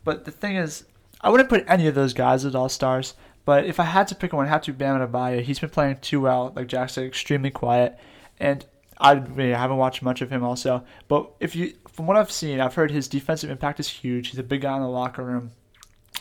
[0.04, 0.86] But the thing is,
[1.22, 3.14] I wouldn't put any of those guys as all stars.
[3.46, 5.42] But if I had to pick one, it'd have to be Bam Adebayo.
[5.42, 7.98] He's been playing too well, like Jack said, extremely quiet,
[8.40, 8.66] and
[8.98, 10.84] I, really haven't watched much of him also.
[11.08, 14.30] But if you, from what I've seen, I've heard his defensive impact is huge.
[14.30, 15.52] He's a big guy in the locker room.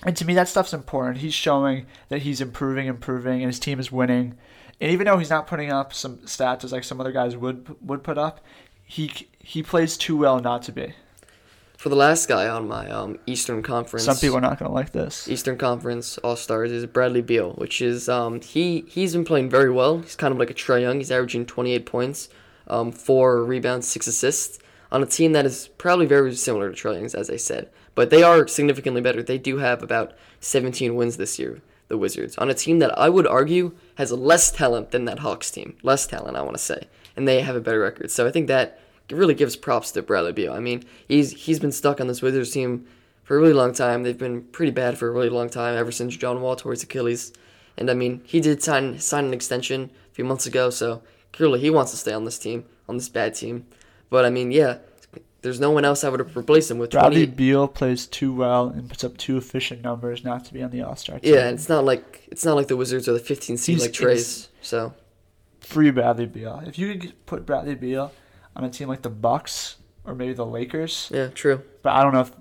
[0.04, 1.18] And to me, that stuff's important.
[1.18, 4.36] He's showing that he's improving, improving, and his team is winning.
[4.80, 7.76] And even though he's not putting up some stats as like some other guys would
[7.80, 8.40] would put up,
[8.84, 10.94] he he plays too well not to be.
[11.76, 14.74] For the last guy on my um, Eastern Conference, Some people are not going to
[14.74, 15.28] like this.
[15.28, 19.70] Eastern Conference All Stars is Bradley Beal, which is um, he he's been playing very
[19.70, 19.98] well.
[19.98, 20.98] He's kind of like a Trae Young.
[20.98, 22.28] He's averaging 28 points,
[22.68, 24.58] um, four rebounds, six assists
[24.92, 27.70] on a team that is probably very similar to Trae Young's, as I said.
[27.94, 29.22] But they are significantly better.
[29.22, 33.09] They do have about 17 wins this year, the Wizards, on a team that I
[33.09, 35.76] would argue has less talent than that Hawks team.
[35.83, 38.11] Less talent, I want to say, and they have a better record.
[38.11, 40.52] So I think that really gives props to Bradley Beal.
[40.52, 42.87] I mean, he's he's been stuck on this Wizards team
[43.24, 44.02] for a really long time.
[44.02, 46.83] They've been pretty bad for a really long time, ever since John Wall tore his
[46.83, 47.33] Achilles.
[47.76, 51.02] And I mean, he did sign sign an extension a few months ago, so
[51.33, 53.66] clearly he wants to stay on this team, on this bad team.
[54.11, 54.78] But I mean, yeah,
[55.42, 56.90] there's no one else I would replace him with.
[56.92, 60.70] Bradley Beal plays too well and puts up too efficient numbers not to be on
[60.70, 61.35] the All Star team.
[61.35, 63.83] yeah, and it's not like it's not like the Wizards are the 15 seed He's
[63.83, 64.48] like Trace.
[64.62, 64.94] So
[65.61, 66.62] free Bradley Beal.
[66.66, 68.12] If you could put Bradley Beal
[68.57, 71.62] on a team like the Bucks or maybe the Lakers, yeah, true.
[71.83, 72.33] but I don't know if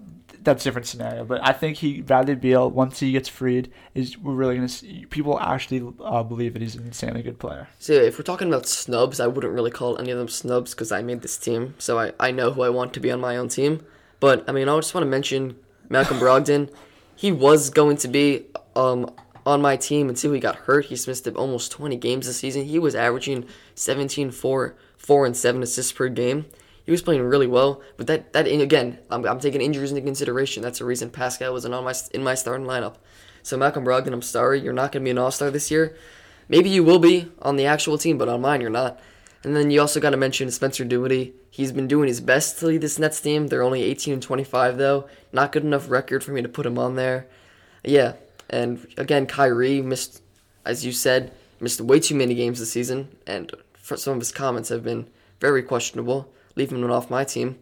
[0.44, 1.24] that's a different scenario.
[1.24, 5.06] But I think he Bradley Beal once he gets freed is we're really gonna see
[5.10, 7.68] people actually uh, believe that he's an insanely good player.
[7.80, 10.92] So if we're talking about snubs, I wouldn't really call any of them snubs because
[10.92, 13.38] I made this team, so I, I know who I want to be on my
[13.38, 13.86] own team.
[14.20, 15.58] But I mean, I just want to mention
[15.90, 16.72] Malcolm Brogdon.
[17.16, 19.12] He was going to be um
[19.46, 20.86] on my team until he got hurt.
[20.86, 22.66] He's missed almost 20 games this season.
[22.66, 26.46] He was averaging 17, 4, 4 and 7 assists per game.
[26.86, 30.64] He was playing really well, but that that again, I'm, I'm taking injuries into consideration.
[30.64, 32.96] That's the reason Pascal wasn't on my in my starting lineup.
[33.44, 35.96] So Malcolm Brogdon, I'm sorry, you're not going to be an All Star this year.
[36.48, 39.00] Maybe you will be on the actual team, but on mine you're not.
[39.44, 41.34] And then you also got to mention Spencer Dinwiddie.
[41.50, 43.48] He's been doing his best to lead this Nets team.
[43.48, 45.08] They're only 18 and 25 though.
[45.34, 47.28] Not good enough record for me to put him on there.
[47.84, 48.14] Yeah,
[48.50, 50.22] and again, Kyrie missed,
[50.66, 54.70] as you said, missed way too many games this season, and some of his comments
[54.70, 55.08] have been
[55.40, 57.60] very questionable, leaving him off my team.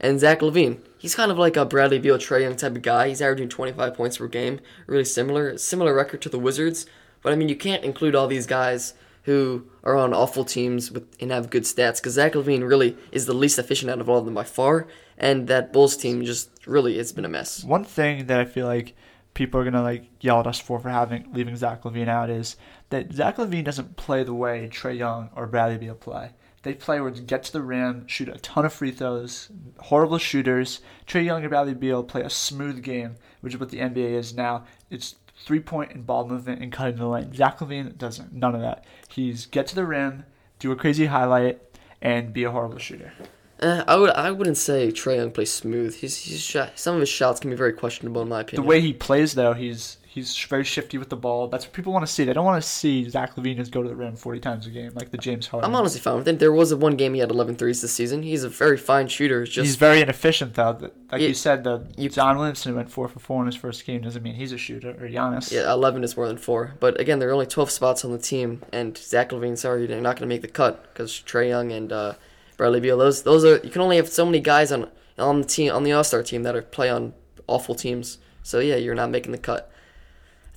[0.00, 3.08] And Zach LaVine, he's kind of like a Bradley Beal, Trae Young type of guy.
[3.08, 6.86] He's averaging 25 points per game, really similar, similar record to the Wizards.
[7.22, 11.06] But I mean, you can't include all these guys who are on awful teams with
[11.20, 14.18] and have good stats because Zach LaVine really is the least efficient out of all
[14.18, 14.86] of them by far,
[15.18, 17.62] and that Bulls team just really has been a mess.
[17.64, 18.94] One thing that I feel like
[19.34, 22.56] people are gonna like yell at us for for having leaving Zach LaVine out is
[22.90, 26.30] that Zach LaVine doesn't play the way Trae Young or Bradley Beal play.
[26.62, 30.80] They play where get to the rim, shoot a ton of free throws, horrible shooters.
[31.06, 34.34] Trae Young and Bradley Beal play a smooth game, which is what the NBA is
[34.34, 34.64] now.
[34.90, 37.32] It's three point and ball movement and cutting the lane.
[37.34, 38.84] Zach LaVine doesn't none of that.
[39.08, 40.24] He's get to the rim,
[40.58, 41.60] do a crazy highlight,
[42.02, 43.12] and be a horrible shooter.
[43.60, 45.94] Uh, I would I wouldn't say Trae Young plays smooth.
[45.96, 48.64] He's he's shot, some of his shots can be very questionable in my opinion.
[48.64, 51.48] The way he plays though, he's he's very shifty with the ball.
[51.48, 52.24] That's what people want to see.
[52.24, 54.70] They don't want to see Zach LaVine just go to the rim 40 times a
[54.70, 55.68] game like the James Harden.
[55.68, 56.38] I'm honestly fine with it.
[56.38, 58.22] There was a one game he had 11 threes this season.
[58.22, 59.44] He's a very fine shooter.
[59.44, 60.90] Just he's very inefficient though.
[61.12, 64.00] Like you said, the you, Zion Williamson went four for four in his first game
[64.00, 65.52] doesn't mean he's a shooter or Giannis.
[65.52, 66.74] Yeah, 11 is more than four.
[66.80, 70.00] But again, there are only 12 spots on the team, and Zach LaVine, sorry, they're
[70.00, 72.14] not going to make the cut because Trae Young and uh,
[72.56, 72.96] Bradley Beal.
[72.96, 75.84] Those those are you can only have so many guys on on the team on
[75.84, 77.12] the All Star team that are play on
[77.46, 78.18] awful teams.
[78.42, 79.70] So yeah, you're not making the cut.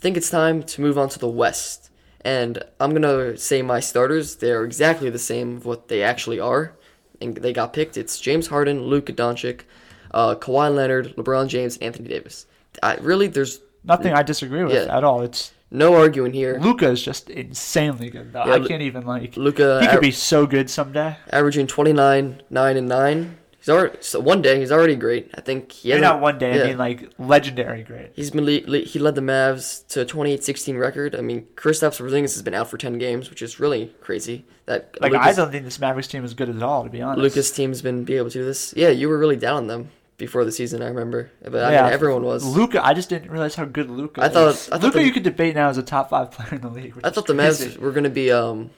[0.02, 3.80] I think it's time to move on to the West, and I'm gonna say my
[3.80, 4.38] starters.
[4.38, 6.74] They're exactly the same of what they actually are,
[7.22, 7.98] and they got picked.
[7.98, 9.62] It's James Harden, Luka Doncic,
[10.12, 12.48] uh, Kawhi Leonard, LeBron James, Anthony Davis.
[12.82, 14.98] I really there's nothing I disagree with yeah.
[14.98, 15.22] at all.
[15.22, 16.58] It's no arguing here.
[16.60, 18.34] Luka is just insanely good.
[18.34, 18.46] Though.
[18.46, 19.38] Yeah, I can't even like.
[19.38, 21.16] Luka, he could be so good someday.
[21.30, 23.38] Averaging twenty nine, nine and nine.
[23.62, 25.30] He's already so one day he's already great.
[25.36, 26.58] I think he not one day.
[26.58, 26.64] Yeah.
[26.64, 28.10] I mean like legendary great.
[28.16, 31.16] He's been le- le- he led the Mavs to a 28-16 record.
[31.16, 34.46] I mean Kristaps Porzingis has been out for ten games, which is really crazy.
[34.66, 36.86] That like Lucas, I don't think this Mavericks team is good at all.
[36.86, 38.74] To be honest, Lucas team's been be able to do this.
[38.76, 40.82] Yeah, you were really down on them before the season.
[40.82, 42.44] I remember, but I yeah, mean, everyone was.
[42.44, 44.24] Luka, I just didn't realize how good Luka.
[44.24, 46.62] I thought, I thought Luka, you could debate now as a top five player in
[46.62, 46.94] the league.
[47.04, 48.72] I thought the Mavs were going to be um,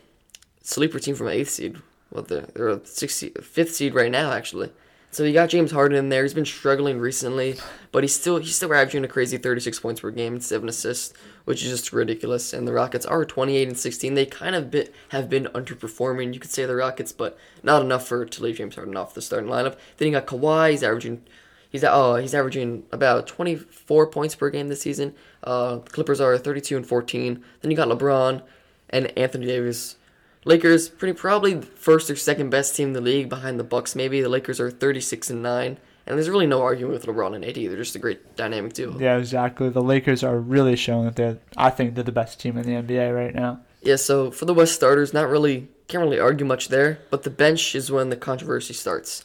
[0.61, 1.77] sleeper team from eighth seed.
[2.13, 4.71] Well, they're, they're a sixth, fifth seed right now, actually.
[5.09, 6.23] So you got James Harden in there.
[6.23, 7.57] He's been struggling recently,
[7.91, 11.13] but he's still he's still averaging a crazy 36 points per game and seven assists,
[11.45, 12.51] which is just ridiculous.
[12.51, 14.15] And the Rockets are 28 and 16.
[14.15, 18.07] They kind of bit, have been underperforming, you could say the Rockets, but not enough
[18.07, 19.77] for to leave James Harden off the starting lineup.
[19.97, 20.71] Then you got Kawhi.
[20.71, 21.23] He's averaging
[21.73, 25.15] He's oh he's averaging about 24 points per game this season.
[25.43, 27.43] Uh, Clippers are 32 and 14.
[27.61, 28.43] Then you got LeBron
[28.91, 29.95] and Anthony Davis.
[30.45, 33.95] Lakers pretty probably first or second best team in the league behind the Bucks.
[33.95, 35.77] Maybe the Lakers are 36 and nine.
[36.05, 37.55] And there's really no argument with LeBron and AD.
[37.55, 38.99] They're just a great dynamic duo.
[38.99, 39.69] Yeah, exactly.
[39.69, 41.37] The Lakers are really showing that they're.
[41.55, 43.61] I think they're the best team in the NBA right now.
[43.81, 43.95] Yeah.
[43.95, 46.99] So for the West starters, not really can't really argue much there.
[47.09, 49.23] But the bench is when the controversy starts.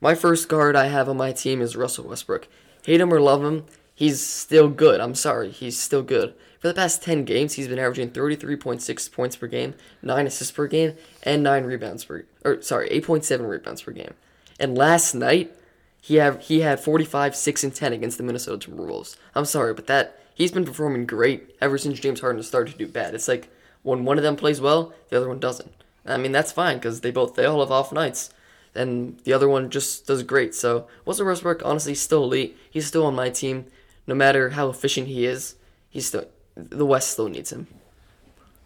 [0.00, 2.48] My first guard I have on my team is Russell Westbrook.
[2.84, 3.64] Hate him or love him,
[3.96, 5.00] he's still good.
[5.00, 6.34] I'm sorry, he's still good.
[6.60, 10.68] For the past 10 games, he's been averaging 33.6 points per game, 9 assists per
[10.68, 14.14] game, and 9 rebounds per or sorry, 8.7 rebounds per game.
[14.60, 15.52] And last night,
[16.00, 19.16] he had he had 45, 6 and 10 against the Minnesota Timberwolves.
[19.34, 22.86] I'm sorry, but that he's been performing great ever since James Harden started to do
[22.86, 23.14] bad.
[23.14, 23.48] It's like
[23.82, 25.72] when one of them plays well, the other one doesn't.
[26.04, 28.30] I mean, that's fine because they both they all have off nights
[28.76, 30.54] and the other one just does great.
[30.54, 32.56] So Russell Westbrook, honestly, still elite.
[32.70, 33.66] He's still on my team,
[34.06, 35.56] no matter how efficient he is.
[35.88, 37.66] He's still the West still needs him.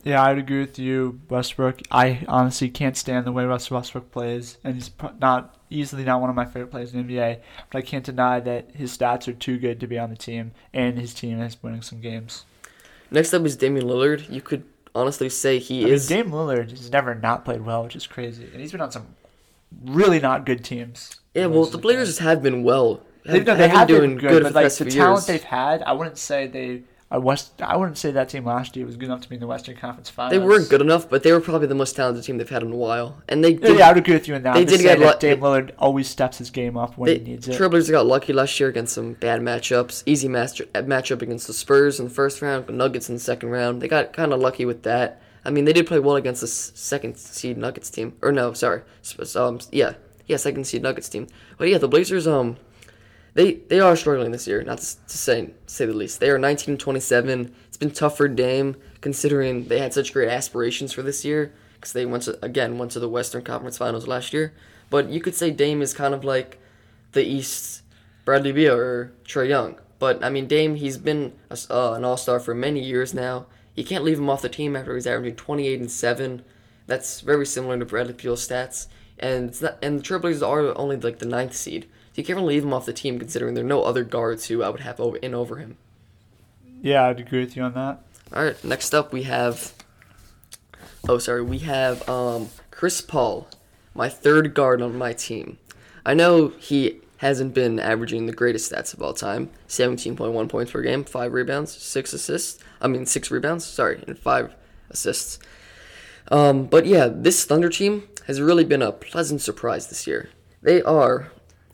[0.02, 1.82] Yeah, I'd agree with you, Westbrook.
[1.90, 6.30] I honestly can't stand the way Russell Westbrook plays, and he's not easily not one
[6.30, 7.40] of my favorite players in the NBA.
[7.70, 10.52] But I can't deny that his stats are too good to be on the team,
[10.72, 12.44] and his team is winning some games.
[13.10, 14.30] Next up is Damian Lillard.
[14.30, 16.08] You could honestly say he I is.
[16.08, 18.92] Mean, Dame Lillard has never not played well, which is crazy, and he's been on
[18.92, 19.06] some
[19.84, 21.20] really not good teams.
[21.34, 23.02] Yeah, well, the Blazers have been well.
[23.26, 25.26] Have, they, they have, been doing good, good but like the talent years.
[25.26, 26.82] they've had, I wouldn't say they.
[27.12, 29.40] I West, I wouldn't say that team last year was good enough to be in
[29.40, 30.30] the Western Conference Finals.
[30.30, 32.70] They weren't good enough, but they were probably the most talented team they've had in
[32.70, 33.20] a while.
[33.28, 34.54] And they did, yeah, I would agree with you in that.
[34.54, 35.26] They did get lucky.
[35.26, 37.60] Dame Lillard always steps his game up when they, he needs it.
[37.60, 40.04] Trailblazers got lucky last year against some bad matchups.
[40.06, 43.82] Easy match matchup against the Spurs in the first round, Nuggets in the second round.
[43.82, 45.20] They got kind of lucky with that.
[45.44, 48.16] I mean, they did play well against the second seed Nuggets team.
[48.22, 48.82] Or no, sorry,
[49.34, 49.94] um, yeah,
[50.26, 51.26] yeah, second seed Nuggets team.
[51.58, 52.56] But yeah, the Blazers um
[53.34, 56.20] they they are struggling this year, not to, say say the least.
[56.20, 57.54] They are 19 and 27.
[57.68, 61.92] It's been tough for Dame considering they had such great aspirations for this year because
[61.92, 64.52] they went to again went to the Western Conference Finals last year.
[64.90, 66.58] But you could say Dame is kind of like
[67.12, 67.82] the East
[68.24, 69.78] Bradley Beal or Trae Young.
[69.98, 73.46] But I mean, Dame he's been a, uh, an All Star for many years now.
[73.76, 76.42] You can't leave him off the team after he's averaging 28 and seven.
[76.86, 78.88] That's very similar to Bradley Beal's stats.
[79.18, 81.86] And it's not, and the Trailblazers are only like the ninth seed.
[82.14, 84.62] You can't really leave him off the team considering there are no other guards who
[84.62, 85.76] I would have over, in over him.
[86.82, 88.02] Yeah, I'd agree with you on that.
[88.32, 89.72] All right, next up we have.
[91.08, 93.48] Oh, sorry, we have um, Chris Paul,
[93.94, 95.58] my third guard on my team.
[96.04, 100.82] I know he hasn't been averaging the greatest stats of all time 17.1 points per
[100.82, 102.62] game, 5 rebounds, 6 assists.
[102.80, 104.54] I mean, 6 rebounds, sorry, and 5
[104.90, 105.38] assists.
[106.30, 110.30] Um, but yeah, this Thunder team has really been a pleasant surprise this year.
[110.62, 111.30] They are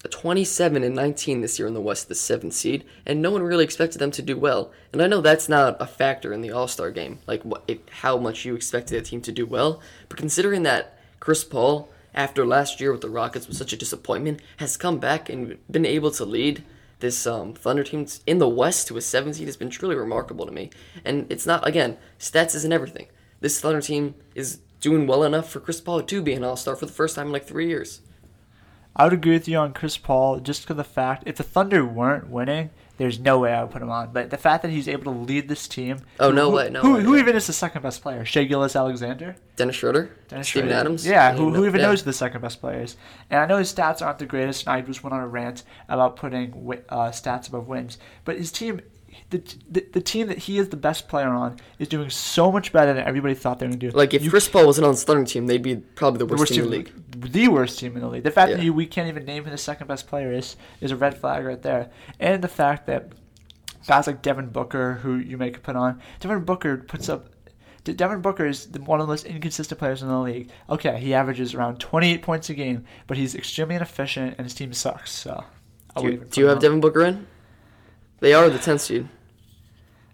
[0.08, 3.64] 27 and 19 this year in the West, the seventh seed, and no one really
[3.64, 4.72] expected them to do well.
[4.92, 7.88] And I know that's not a factor in the All Star game, like what, it,
[8.00, 9.80] how much you expected a team to do well.
[10.08, 14.40] But considering that Chris Paul, after last year with the Rockets was such a disappointment,
[14.58, 16.64] has come back and been able to lead
[17.00, 20.46] this um, Thunder team in the West to a seven seed has been truly remarkable
[20.46, 20.70] to me.
[21.04, 23.08] And it's not again, stats isn't everything.
[23.40, 26.76] This Thunder team is doing well enough for Chris Paul to be an All Star
[26.76, 28.00] for the first time in like three years.
[28.96, 31.84] I would agree with you on Chris Paul just because the fact if the Thunder
[31.84, 34.10] weren't winning, there's no way I would put him on.
[34.12, 35.98] But the fact that he's able to lead this team.
[36.18, 37.02] Oh no who, way, no Who, way.
[37.02, 38.24] who even is the second best player?
[38.24, 39.36] Shai Gilgeous-Alexander.
[39.56, 40.80] Dennis Schroeder, Dennis Steven Schroeder.
[40.80, 41.06] Adams.
[41.06, 41.88] Yeah, who, who even yeah.
[41.88, 42.96] knows who the second best players?
[43.28, 45.62] And I know his stats aren't the greatest, and I just went on a rant
[45.88, 46.52] about putting
[46.88, 47.98] uh, stats above wins.
[48.24, 48.80] But his team,
[49.30, 52.72] the, the the team that he is the best player on, is doing so much
[52.72, 53.96] better than everybody thought they were going to do.
[53.96, 56.36] Like if You- Chris Paul wasn't on the Thunder team, they'd be probably the the
[56.36, 56.92] worst, team in the league.
[57.32, 58.22] the worst team in the league.
[58.22, 60.90] The fact that you, we can't even name who the second best player is is
[60.92, 61.90] a red flag right there.
[62.20, 63.12] And the fact that
[63.86, 67.30] guys like Devin Booker, who you may put on, Devin Booker puts up.
[67.84, 70.50] Devin Booker is one of the most inconsistent players in the league.
[70.68, 74.72] Okay, he averages around 28 points a game, but he's extremely inefficient and his team
[74.72, 75.12] sucks.
[75.12, 75.44] So,
[75.94, 76.58] I Do you, do you have.
[76.58, 77.28] Devin Booker in?
[78.18, 79.08] They are the 10th seed.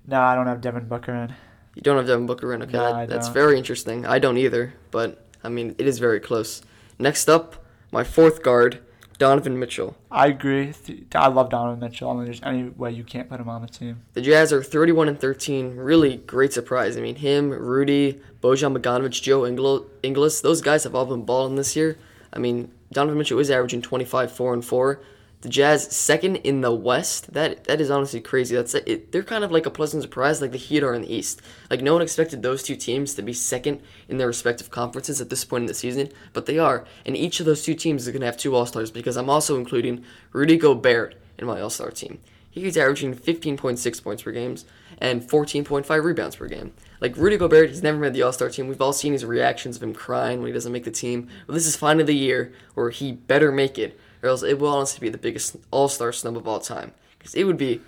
[0.07, 1.35] No, I don't have Devin Booker in.
[1.75, 2.63] You don't have Devin Booker in.
[2.63, 4.05] Okay, No, that- I that's very interesting.
[4.07, 6.63] I don't either, but I mean it is very close.
[6.99, 8.81] Next up, my fourth guard,
[9.19, 9.97] Donovan Mitchell.
[10.11, 10.73] I agree.
[11.15, 12.11] I love Donovan Mitchell.
[12.11, 14.03] I don't there's any way you can't put him on the team.
[14.15, 15.77] The Jazz are 31 and 13.
[15.77, 16.97] Really great surprise.
[16.97, 21.57] I mean, him, Rudy, Bojan Bogdanovic, Joe Ingl- Ingles, those guys have all been balling
[21.57, 21.97] this year.
[22.33, 25.01] I mean, Donovan Mitchell is averaging 25, 4 and 4.
[25.43, 27.33] The Jazz second in the West.
[27.35, 28.55] That that is honestly crazy.
[28.55, 29.11] That's it.
[29.11, 31.43] They're kind of like a pleasant surprise, like the Heat are in the East.
[31.69, 35.31] Like no one expected those two teams to be second in their respective conferences at
[35.31, 36.85] this point in the season, but they are.
[37.05, 39.29] And each of those two teams is going to have two All Stars because I'm
[39.29, 42.21] also including Rudy Gobert in my All Star team.
[42.49, 44.57] He's averaging 15.6 points per game
[44.99, 46.73] and 14.5 rebounds per game.
[47.01, 48.69] Like Rudy Gobert, he's never made the All Star team.
[48.69, 51.29] We've all seen his reactions of him crying when he doesn't make the team.
[51.49, 54.69] But this is finally the year where he better make it, or else it will
[54.69, 56.93] honestly be the biggest All Star snub of all time.
[57.19, 57.81] Because it would be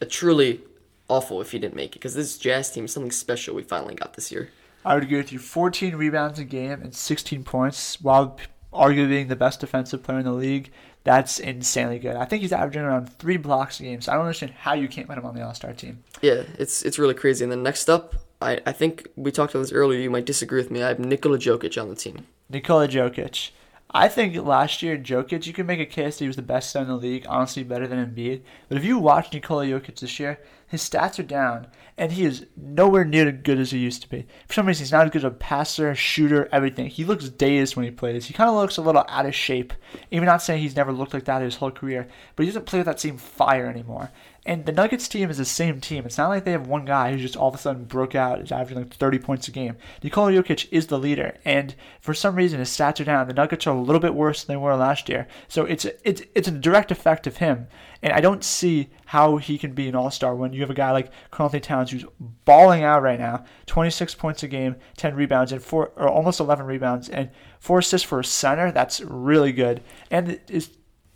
[0.00, 0.60] a truly
[1.08, 1.98] awful if he didn't make it.
[1.98, 4.50] Because this Jazz team is something special we finally got this year.
[4.84, 5.38] I would agree with you.
[5.38, 8.38] 14 rebounds a game and 16 points, while
[8.72, 10.70] arguably being the best defensive player in the league.
[11.04, 12.16] That's insanely good.
[12.16, 14.86] I think he's averaging around three blocks a game, so I don't understand how you
[14.86, 16.02] can't put him on the All Star team.
[16.20, 17.44] Yeah, it's it's really crazy.
[17.44, 19.98] And then next up, I, I think we talked about this earlier.
[19.98, 20.82] You might disagree with me.
[20.82, 22.26] I have Nikola Jokic on the team.
[22.48, 23.50] Nikola Jokic.
[23.94, 26.70] I think last year Jokic, you can make a case that he was the best
[26.70, 28.40] center in the league, honestly better than Embiid.
[28.68, 31.66] But if you watch Nikola Jokic this year, his stats are down,
[31.98, 34.26] and he is nowhere near as good as he used to be.
[34.48, 36.86] For some reason, he's not as good as a passer, shooter, everything.
[36.86, 38.24] He looks dazed when he plays.
[38.24, 39.74] He kind of looks a little out of shape.
[40.10, 42.78] Even not saying he's never looked like that his whole career, but he doesn't play
[42.78, 44.10] with that same fire anymore.
[44.44, 46.04] And the Nuggets team is the same team.
[46.04, 48.40] It's not like they have one guy who just all of a sudden broke out,
[48.40, 49.76] is averaging like 30 points a game.
[50.02, 53.28] Nikola Jokic is the leader, and for some reason his stats are down.
[53.28, 56.22] The Nuggets are a little bit worse than they were last year, so it's it's
[56.34, 57.68] it's a direct effect of him.
[58.02, 60.74] And I don't see how he can be an All Star when you have a
[60.74, 62.04] guy like Karl Towns who's
[62.44, 66.66] balling out right now, 26 points a game, 10 rebounds, and four or almost 11
[66.66, 68.72] rebounds, and four assists for a center.
[68.72, 69.84] That's really good.
[70.10, 70.70] And is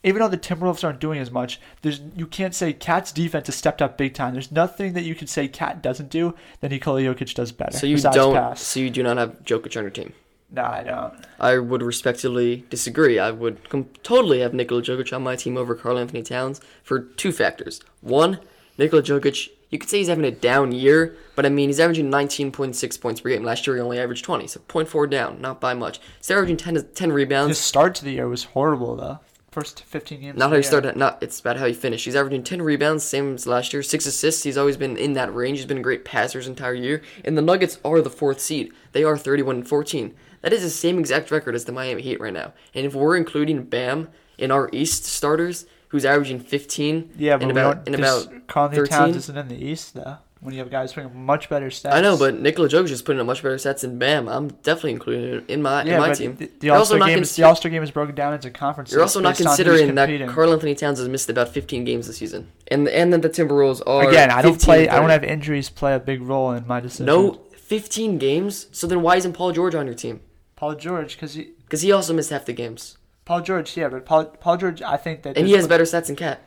[0.06, 3.56] even though the Timberwolves aren't doing as much, there's you can't say KAT's defense has
[3.56, 4.32] stepped up big time.
[4.32, 7.76] There's nothing that you can say KAT doesn't do that Nikola Jokic does better.
[7.76, 8.34] So you don't.
[8.34, 8.60] pass.
[8.62, 10.12] So you do not have Jokic on your team.
[10.52, 11.12] No, I don't.
[11.40, 13.18] I would respectfully disagree.
[13.18, 17.00] I would com- totally have Nikola Jokic on my team over Karl Anthony Towns for
[17.00, 17.80] two factors.
[18.00, 18.38] One,
[18.78, 22.12] Nikola Jokic, You could say he's having a down year, but I mean, he's averaging
[22.12, 23.42] 19.6 points per game.
[23.42, 25.98] Last year, he only averaged 20, so 0.4 down, not by much.
[26.18, 27.58] He's averaging 10, 10 rebounds.
[27.58, 29.18] His start to the year was horrible though.
[29.56, 30.38] First 15 games.
[30.38, 30.62] Not how year.
[30.62, 30.96] started.
[30.96, 32.04] Not it's about how he finished.
[32.04, 33.82] He's averaging ten rebounds, same as last year.
[33.82, 34.42] Six assists.
[34.42, 35.56] He's always been in that range.
[35.56, 37.00] He's been a great passer his entire year.
[37.24, 38.70] And the Nuggets are the fourth seed.
[38.92, 40.14] They are thirty-one and fourteen.
[40.42, 42.52] That is the same exact record as the Miami Heat right now.
[42.74, 47.50] And if we're including Bam in our East starters, who's averaging fifteen, Yeah, but in
[47.50, 48.98] about in about Conley thirteen.
[48.98, 50.18] Towns isn't in the East though.
[50.40, 51.92] When you have guys putting up much better stats.
[51.92, 54.28] I know, but Nikola Jokic is putting up much better stats than Bam.
[54.28, 56.36] I'm definitely including it in my yeah, in my team.
[56.36, 58.50] the, the All Star game, consi- is, the All Star game is broken down into
[58.50, 58.92] conferences.
[58.92, 60.28] You're also not based on who's considering that.
[60.28, 63.80] Karl Anthony Towns has missed about 15 games this season, and and then the Timberwolves
[63.86, 64.88] are Again, I don't play.
[64.88, 67.06] I don't have injuries play a big role in my decision.
[67.06, 68.66] No, 15 games.
[68.72, 70.20] So then why isn't Paul George on your team?
[70.54, 74.04] Paul George, because he Because he also missed half the games, Paul George, yeah, but
[74.04, 76.40] Paul Paul George, I think that and he has better stats than KAT.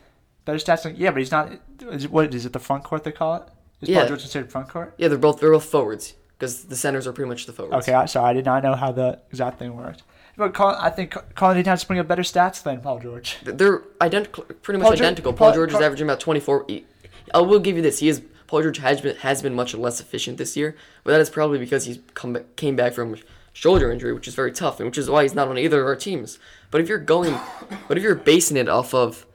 [0.46, 0.84] better stats.
[0.84, 1.52] Than, yeah, but he's not.
[1.82, 2.54] Is, what is it?
[2.54, 3.44] The front court they call it?
[3.82, 4.00] Is Yeah.
[4.00, 4.94] Paul George considered front court?
[4.98, 7.88] Yeah, they're both they're both forwards because the centers are pretty much the forwards.
[7.88, 10.04] Okay, I, sorry, I did not know how the exact thing worked.
[10.38, 13.38] But I think Anthony Towns bring up better stats than Paul George.
[13.44, 15.34] They're identical, pretty much Paul George- identical.
[15.34, 16.66] Paul, Paul- George is averaging about 24.
[17.34, 20.00] I will give you this: he is Paul George has been has been much less
[20.00, 23.18] efficient this year, but that is probably because he's come back, came back from
[23.52, 25.88] shoulder injury, which is very tough, and which is why he's not on either of
[25.88, 26.40] our teams.
[26.72, 27.38] But if you're going,
[27.90, 29.26] but if you're basing it off of,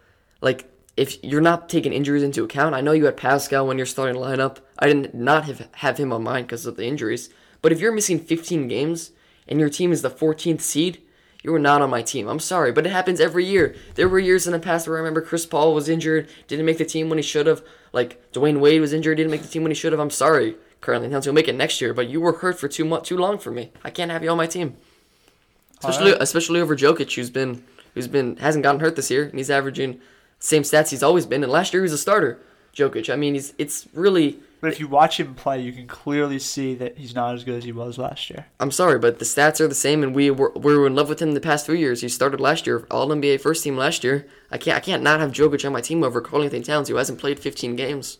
[0.40, 3.86] like, if you're not taking injuries into account, I know you had Pascal when you're
[3.86, 4.58] starting lineup.
[4.78, 7.30] I did not have have him on mine because of the injuries.
[7.62, 9.10] But if you're missing 15 games
[9.48, 11.00] and your team is the 14th seed,
[11.42, 12.28] you were not on my team.
[12.28, 13.74] I'm sorry, but it happens every year.
[13.96, 16.78] There were years in the past where I remember Chris Paul was injured, didn't make
[16.78, 17.62] the team when he should have.
[17.92, 20.00] Like Dwyane Wade was injured, didn't make the team when he should have.
[20.00, 21.10] I'm sorry, currently.
[21.10, 23.50] You'll make it next year, but you were hurt for too much, too long for
[23.50, 23.72] me.
[23.82, 24.76] I can't have you on my team,
[25.80, 26.22] especially Alright.
[26.22, 27.64] especially over Jokic, who's been
[27.94, 30.00] who's been hasn't gotten hurt this year, and he's averaging
[30.44, 31.42] same stats he's always been.
[31.42, 32.38] And last year he was a starter.
[32.74, 33.10] Jokic.
[33.10, 34.40] I mean, he's it's really.
[34.60, 37.56] But if you watch him play, you can clearly see that he's not as good
[37.56, 38.46] as he was last year.
[38.58, 41.08] I'm sorry, but the stats are the same, and we were we were in love
[41.08, 42.00] with him the past three years.
[42.00, 44.26] He started last year, All NBA first team last year.
[44.50, 46.96] I can't I can't not have Jokic on my team over Karl Anthony Towns, who
[46.96, 48.18] hasn't played 15 games.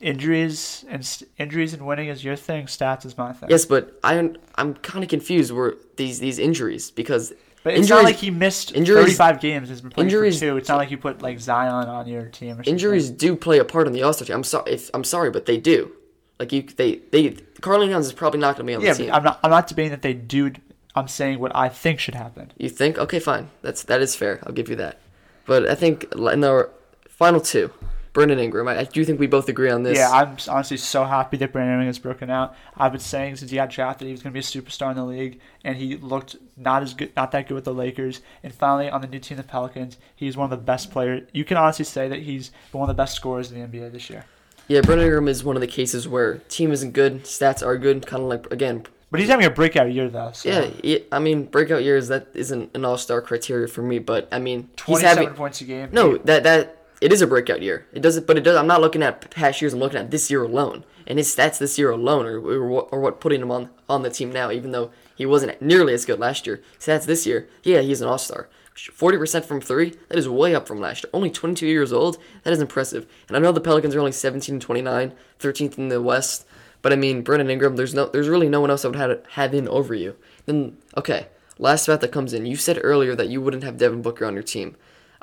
[0.00, 2.66] Injuries and st- injuries and winning is your thing.
[2.66, 3.48] Stats is my thing.
[3.48, 7.32] Yes, but I I'm kind of confused where these these injuries because
[7.66, 9.68] But it's injuries not like he missed injuries- 35 games.
[9.70, 10.56] He's been playing injuries- for two.
[10.56, 12.72] It's not like you put like Zion on your team or something.
[12.72, 14.36] injuries do play a part in the All Star team.
[14.36, 15.90] I'm sorry, if, I'm sorry, but they do.
[16.38, 17.30] Like you, they they
[17.62, 19.12] Karl Anthony Towns is probably not going to be on Yeah, the team.
[19.12, 19.40] I'm not.
[19.42, 20.52] I'm not debating that they do.
[20.94, 22.52] I'm saying what I think should happen.
[22.56, 22.98] You think?
[22.98, 23.50] Okay, fine.
[23.62, 24.38] That's that is fair.
[24.46, 25.00] I'll give you that.
[25.44, 26.70] But I think in our
[27.08, 27.72] final two,
[28.16, 28.66] Brandon Ingram.
[28.66, 29.98] I, I do think we both agree on this.
[29.98, 32.56] Yeah, I'm honestly so happy that Brandon Ingram has broken out.
[32.74, 34.96] I've been saying since he got drafted he was going to be a superstar in
[34.96, 38.22] the league, and he looked not as good, not that good with the Lakers.
[38.42, 41.28] And finally, on the new team, the Pelicans, he's one of the best players.
[41.34, 44.08] You can honestly say that he's one of the best scorers in the NBA this
[44.08, 44.24] year.
[44.66, 48.06] Yeah, Brandon Ingram is one of the cases where team isn't good, stats are good,
[48.06, 48.86] kind of like again.
[49.10, 50.32] But he's having a breakout year though.
[50.32, 50.72] So.
[50.82, 54.38] Yeah, I mean breakout years that isn't an all star criteria for me, but I
[54.38, 55.90] mean he's 27 having points a game.
[55.92, 57.86] no that that it is a breakout year.
[57.92, 58.56] It doesn't, but it does.
[58.56, 59.72] I'm not looking at past years.
[59.72, 62.88] I'm looking at this year alone, and his stats this year alone are, are, what,
[62.92, 64.50] are what putting him on on the team now.
[64.50, 68.08] Even though he wasn't nearly as good last year, stats this year, yeah, he's an
[68.08, 68.48] all star.
[68.76, 71.10] 40% from three, that is way up from last year.
[71.14, 73.06] Only 22 years old, that is impressive.
[73.26, 76.46] And I know the Pelicans are only 17 and 29, 13th in the West,
[76.82, 79.26] but I mean, Brandon Ingram, there's no, there's really no one else I would have,
[79.30, 80.16] have in over you.
[80.44, 81.28] Then, okay,
[81.58, 82.44] last stat that comes in.
[82.46, 84.76] You said earlier that you wouldn't have Devin Booker on your team.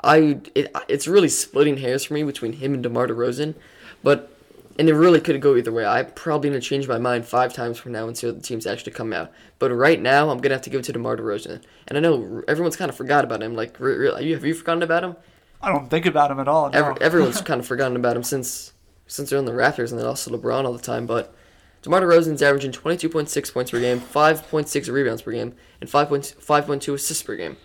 [0.04, 3.54] I, it, it's really splitting hairs for me between him and DeMar DeRozan,
[4.02, 4.30] but
[4.78, 5.84] and it really could go either way.
[5.84, 9.12] I'm probably gonna change my mind five times from now until the teams actually come
[9.12, 9.32] out.
[9.58, 11.62] But right now, I'm gonna have to give it to DeMar DeRozan.
[11.88, 13.54] And I know everyone's kind of forgot about him.
[13.54, 15.16] Like, re- re- have you forgotten about him?
[15.62, 16.70] I don't think about him at all.
[16.70, 16.78] No.
[16.78, 18.72] Every, everyone's kind of forgotten about him since
[19.06, 21.06] since they're on the Raptors and then also LeBron all the time.
[21.06, 21.34] But
[21.82, 27.36] DeMar DeRozan's averaging 22.6 points per game, 5.6 rebounds per game, and 5.5.2 assists per
[27.36, 27.58] game.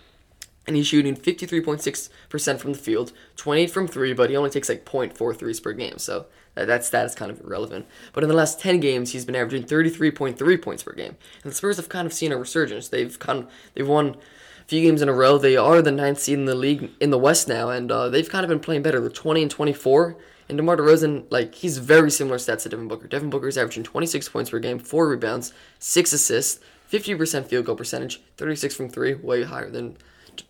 [0.66, 4.84] And he's shooting 53.6% from the field, 28 from three, but he only takes like
[4.84, 5.98] 0.4 threes per game.
[5.98, 7.86] So that, that stat is kind of irrelevant.
[8.12, 11.16] But in the last 10 games, he's been averaging 33.3 points per game.
[11.42, 12.88] And the Spurs have kind of seen a resurgence.
[12.88, 14.16] They've kind of, they've won
[14.60, 15.38] a few games in a row.
[15.38, 18.28] They are the ninth seed in the league in the West now, and uh, they've
[18.28, 19.00] kind of been playing better.
[19.00, 20.16] They're 20 and 24.
[20.48, 23.06] And DeMar DeRozan, like, he's very similar stats to Devin Booker.
[23.06, 27.76] Devin Booker is averaging 26 points per game, 4 rebounds, 6 assists, 50% field goal
[27.76, 29.96] percentage, 36 from 3, way higher than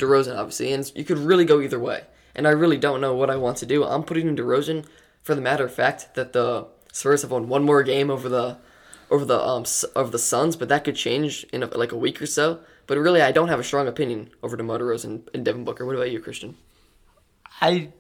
[0.01, 0.73] DeRozan, obviously.
[0.73, 2.05] And you could really go either way.
[2.35, 3.85] And I really don't know what I want to do.
[3.85, 4.87] I'm putting in DeRozan
[5.23, 8.59] for the matter of fact that the Spurs have won one more game over the
[9.11, 9.65] over the um
[9.97, 12.61] over the Suns, but that could change in a, like a week or so.
[12.87, 15.87] But really, I don't have a strong opinion over DeMar DeRozan and Devin Booker.
[15.87, 16.57] What about you, Christian?
[17.61, 17.93] I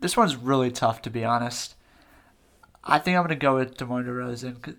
[0.00, 1.74] this one's really tough to be honest.
[2.84, 4.76] I think I'm gonna go with DeMar DeRozan.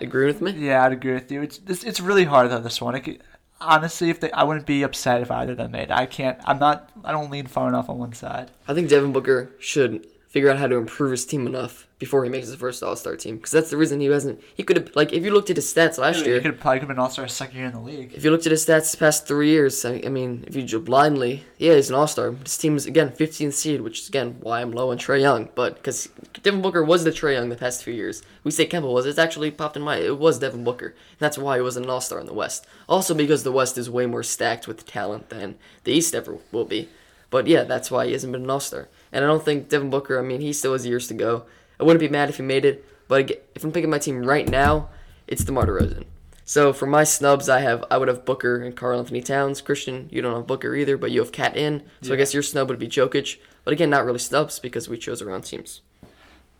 [0.00, 0.52] Agree with me?
[0.52, 1.42] Yeah, I'd agree with you.
[1.42, 2.58] It's this, it's really hard though.
[2.58, 3.22] This one, it
[3.62, 5.90] honestly, if they, I wouldn't be upset if either of them made.
[5.90, 6.38] I can't.
[6.44, 6.90] I'm not.
[7.04, 8.50] I don't lean far enough on one side.
[8.68, 12.30] I think Devin Booker should figure out how to improve his team enough before he
[12.30, 13.36] makes his first All Star team.
[13.36, 14.40] Because that's the reason he hasn't.
[14.54, 16.36] He could have like if you looked at his stats last year.
[16.36, 18.14] He could probably could have been all star second year in the league.
[18.14, 20.62] If you looked at his stats the past three years, I, I mean, if you
[20.62, 22.32] just blindly, yeah, he's an All Star.
[22.32, 25.50] His team is again 15th seed, which is again why I'm low on Trae Young.
[25.54, 26.08] But because
[26.42, 29.04] Devin Booker was the Trae Young the past few years, we say Kemba was.
[29.04, 29.98] It's actually popped in my.
[29.98, 30.86] It was Devin Booker.
[30.86, 32.66] And that's why he wasn't an All Star in the West.
[32.88, 36.64] Also because the West is way more stacked with talent than the East ever will
[36.64, 36.88] be.
[37.32, 38.88] But yeah, that's why he hasn't been an All Star.
[39.10, 40.18] And I don't think Devin Booker.
[40.18, 41.46] I mean, he still has years to go.
[41.80, 42.84] I wouldn't be mad if he made it.
[43.08, 44.90] But if I'm picking my team right now,
[45.26, 46.04] it's DeMar DeRozan.
[46.44, 49.62] So for my snubs, I have I would have Booker and Karl Anthony Towns.
[49.62, 51.84] Christian, you don't have Booker either, but you have KAT in.
[52.02, 53.38] So I guess your snub would be Jokic.
[53.64, 55.80] But again, not really snubs because we chose our own teams.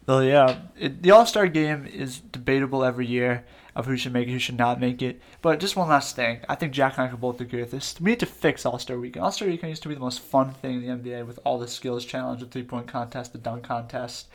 [0.07, 3.45] Well, yeah, it, the All Star game is debatable every year
[3.75, 5.21] of who should make it, who should not make it.
[5.41, 8.01] But just one last thing, I think Jack and I can both agree with this.
[8.01, 9.25] We need to fix All Star Weekend.
[9.25, 11.59] All Star Weekend used to be the most fun thing in the NBA with all
[11.59, 14.29] the skills challenge, the three point contest, the dunk contest.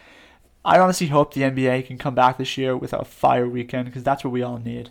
[0.66, 4.04] I honestly hope the NBA can come back this year with a fire weekend because
[4.04, 4.90] that's what we all need.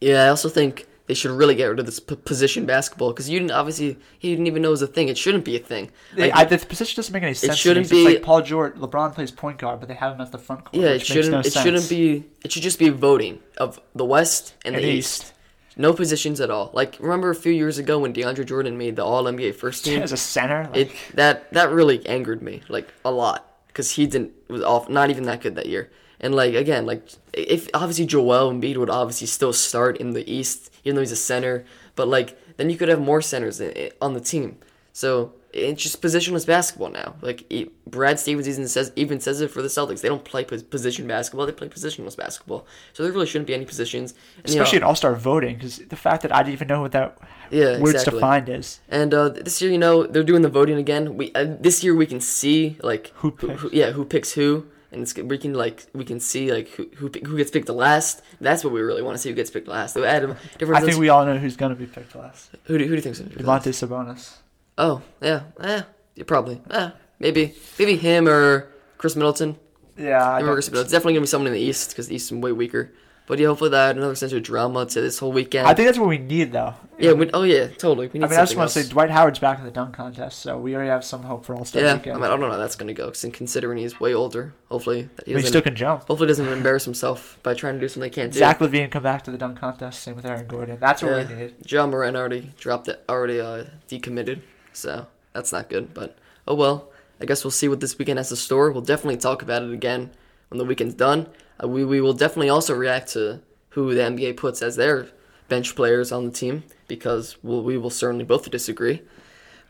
[0.00, 3.28] Yeah, I also think they should really get rid of this p- position basketball because
[3.28, 5.08] you didn't obviously he didn't even know it was a thing.
[5.08, 5.90] It shouldn't be a thing.
[6.16, 7.52] Like, I, the position doesn't make any sense.
[7.52, 7.56] me.
[7.56, 10.30] shouldn't It's like be- Paul George, LeBron plays point guard, but they have him as
[10.30, 10.80] the front court.
[10.80, 11.32] yeah, it shouldn't.
[11.32, 12.24] No it shouldn't be.
[12.44, 15.22] It should just be voting of the West and, And the East.
[15.22, 15.32] East.
[15.80, 16.70] No positions at all.
[16.74, 20.02] Like remember a few years ago when DeAndre Jordan made the All NBA first team.
[20.02, 20.64] as a center.
[20.72, 24.88] Like, it that that really angered me like a lot because he didn't was off
[24.88, 25.88] not even that good that year
[26.20, 27.02] and like again like
[27.32, 31.16] if obviously Joel Embiid would obviously still start in the East even though he's a
[31.16, 31.64] center
[31.96, 33.60] but like then you could have more centers
[34.00, 34.58] on the team
[34.92, 37.50] so it's just positionless basketball now like
[37.86, 41.46] Brad Stevens even says even says it for the Celtics they don't play position basketball
[41.46, 44.78] they play positionless basketball so there really shouldn't be any positions and, you know, especially
[44.78, 47.16] in All Star voting, because the fact that I didn't even know what that
[47.50, 48.18] Yeah, words exactly.
[48.20, 48.80] defined is.
[48.90, 51.16] And uh, this year, you know, they're doing the voting again.
[51.16, 53.64] We uh, this year we can see like Who picks.
[53.72, 57.10] yeah, who picks who, and it's, we can like we can see like who who,
[57.24, 58.22] who gets picked the last.
[58.40, 59.96] That's what we really want to see who gets picked last.
[59.96, 60.82] Add different.
[60.82, 62.50] I think we all know who's going to be picked last.
[62.64, 63.66] who do, who do you think's gonna be last?
[63.66, 64.36] Domantas Sabonis.
[64.78, 65.82] Oh yeah, eh,
[66.14, 66.60] yeah, probably.
[66.70, 69.56] Eh, maybe maybe him or Khris Middleton.
[69.96, 70.86] Yeah, I Him or Khris Middleton.
[70.86, 72.92] It's definitely gonna be someone in the East because the East is way weaker.
[73.28, 75.68] But yeah, hopefully that another sense of drama to this whole weekend.
[75.68, 76.72] I think that's what we need, though.
[76.98, 77.12] yeah.
[77.12, 78.08] We, oh yeah, totally.
[78.08, 79.94] We need I mean, I just want to say Dwight Howard's back in the dunk
[79.94, 82.16] contest, so we already have some hope for All Star Yeah, I Weekend.
[82.16, 83.12] mean, I don't know how that's gonna go.
[83.12, 86.08] Considering he's way older, hopefully that he But he still can jump.
[86.08, 88.38] hopefully doesn't embarrass himself by trying to do something he can't do.
[88.38, 90.02] Zach LaVine come back to the dunk contest.
[90.02, 90.78] Same with Aaron Gordon.
[90.80, 91.28] That's what Yeah.
[91.28, 91.54] we need.
[91.70, 94.40] Ja Morant already dropped it, already uh, decommitted,
[94.72, 95.92] so that's not good.
[95.92, 96.16] But
[96.46, 96.88] oh well.
[97.20, 98.70] I guess we'll see what this weekend has to store.
[98.70, 100.10] We'll definitely talk about it again
[100.50, 101.26] when the weekend's done.
[101.62, 103.40] Uh, we we will definitely also react to
[103.70, 105.08] who the NBA puts as their
[105.48, 109.02] bench players on the team because we'll, we will certainly both disagree.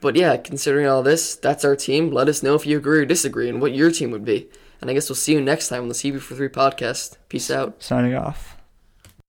[0.00, 2.10] But yeah, considering all this, that's our team.
[2.10, 4.48] Let us know if you agree or disagree and what your team would be.
[4.80, 7.16] And I guess we'll see you next time on the CB for podcast.
[7.28, 7.82] Peace out.
[7.82, 8.57] Signing off.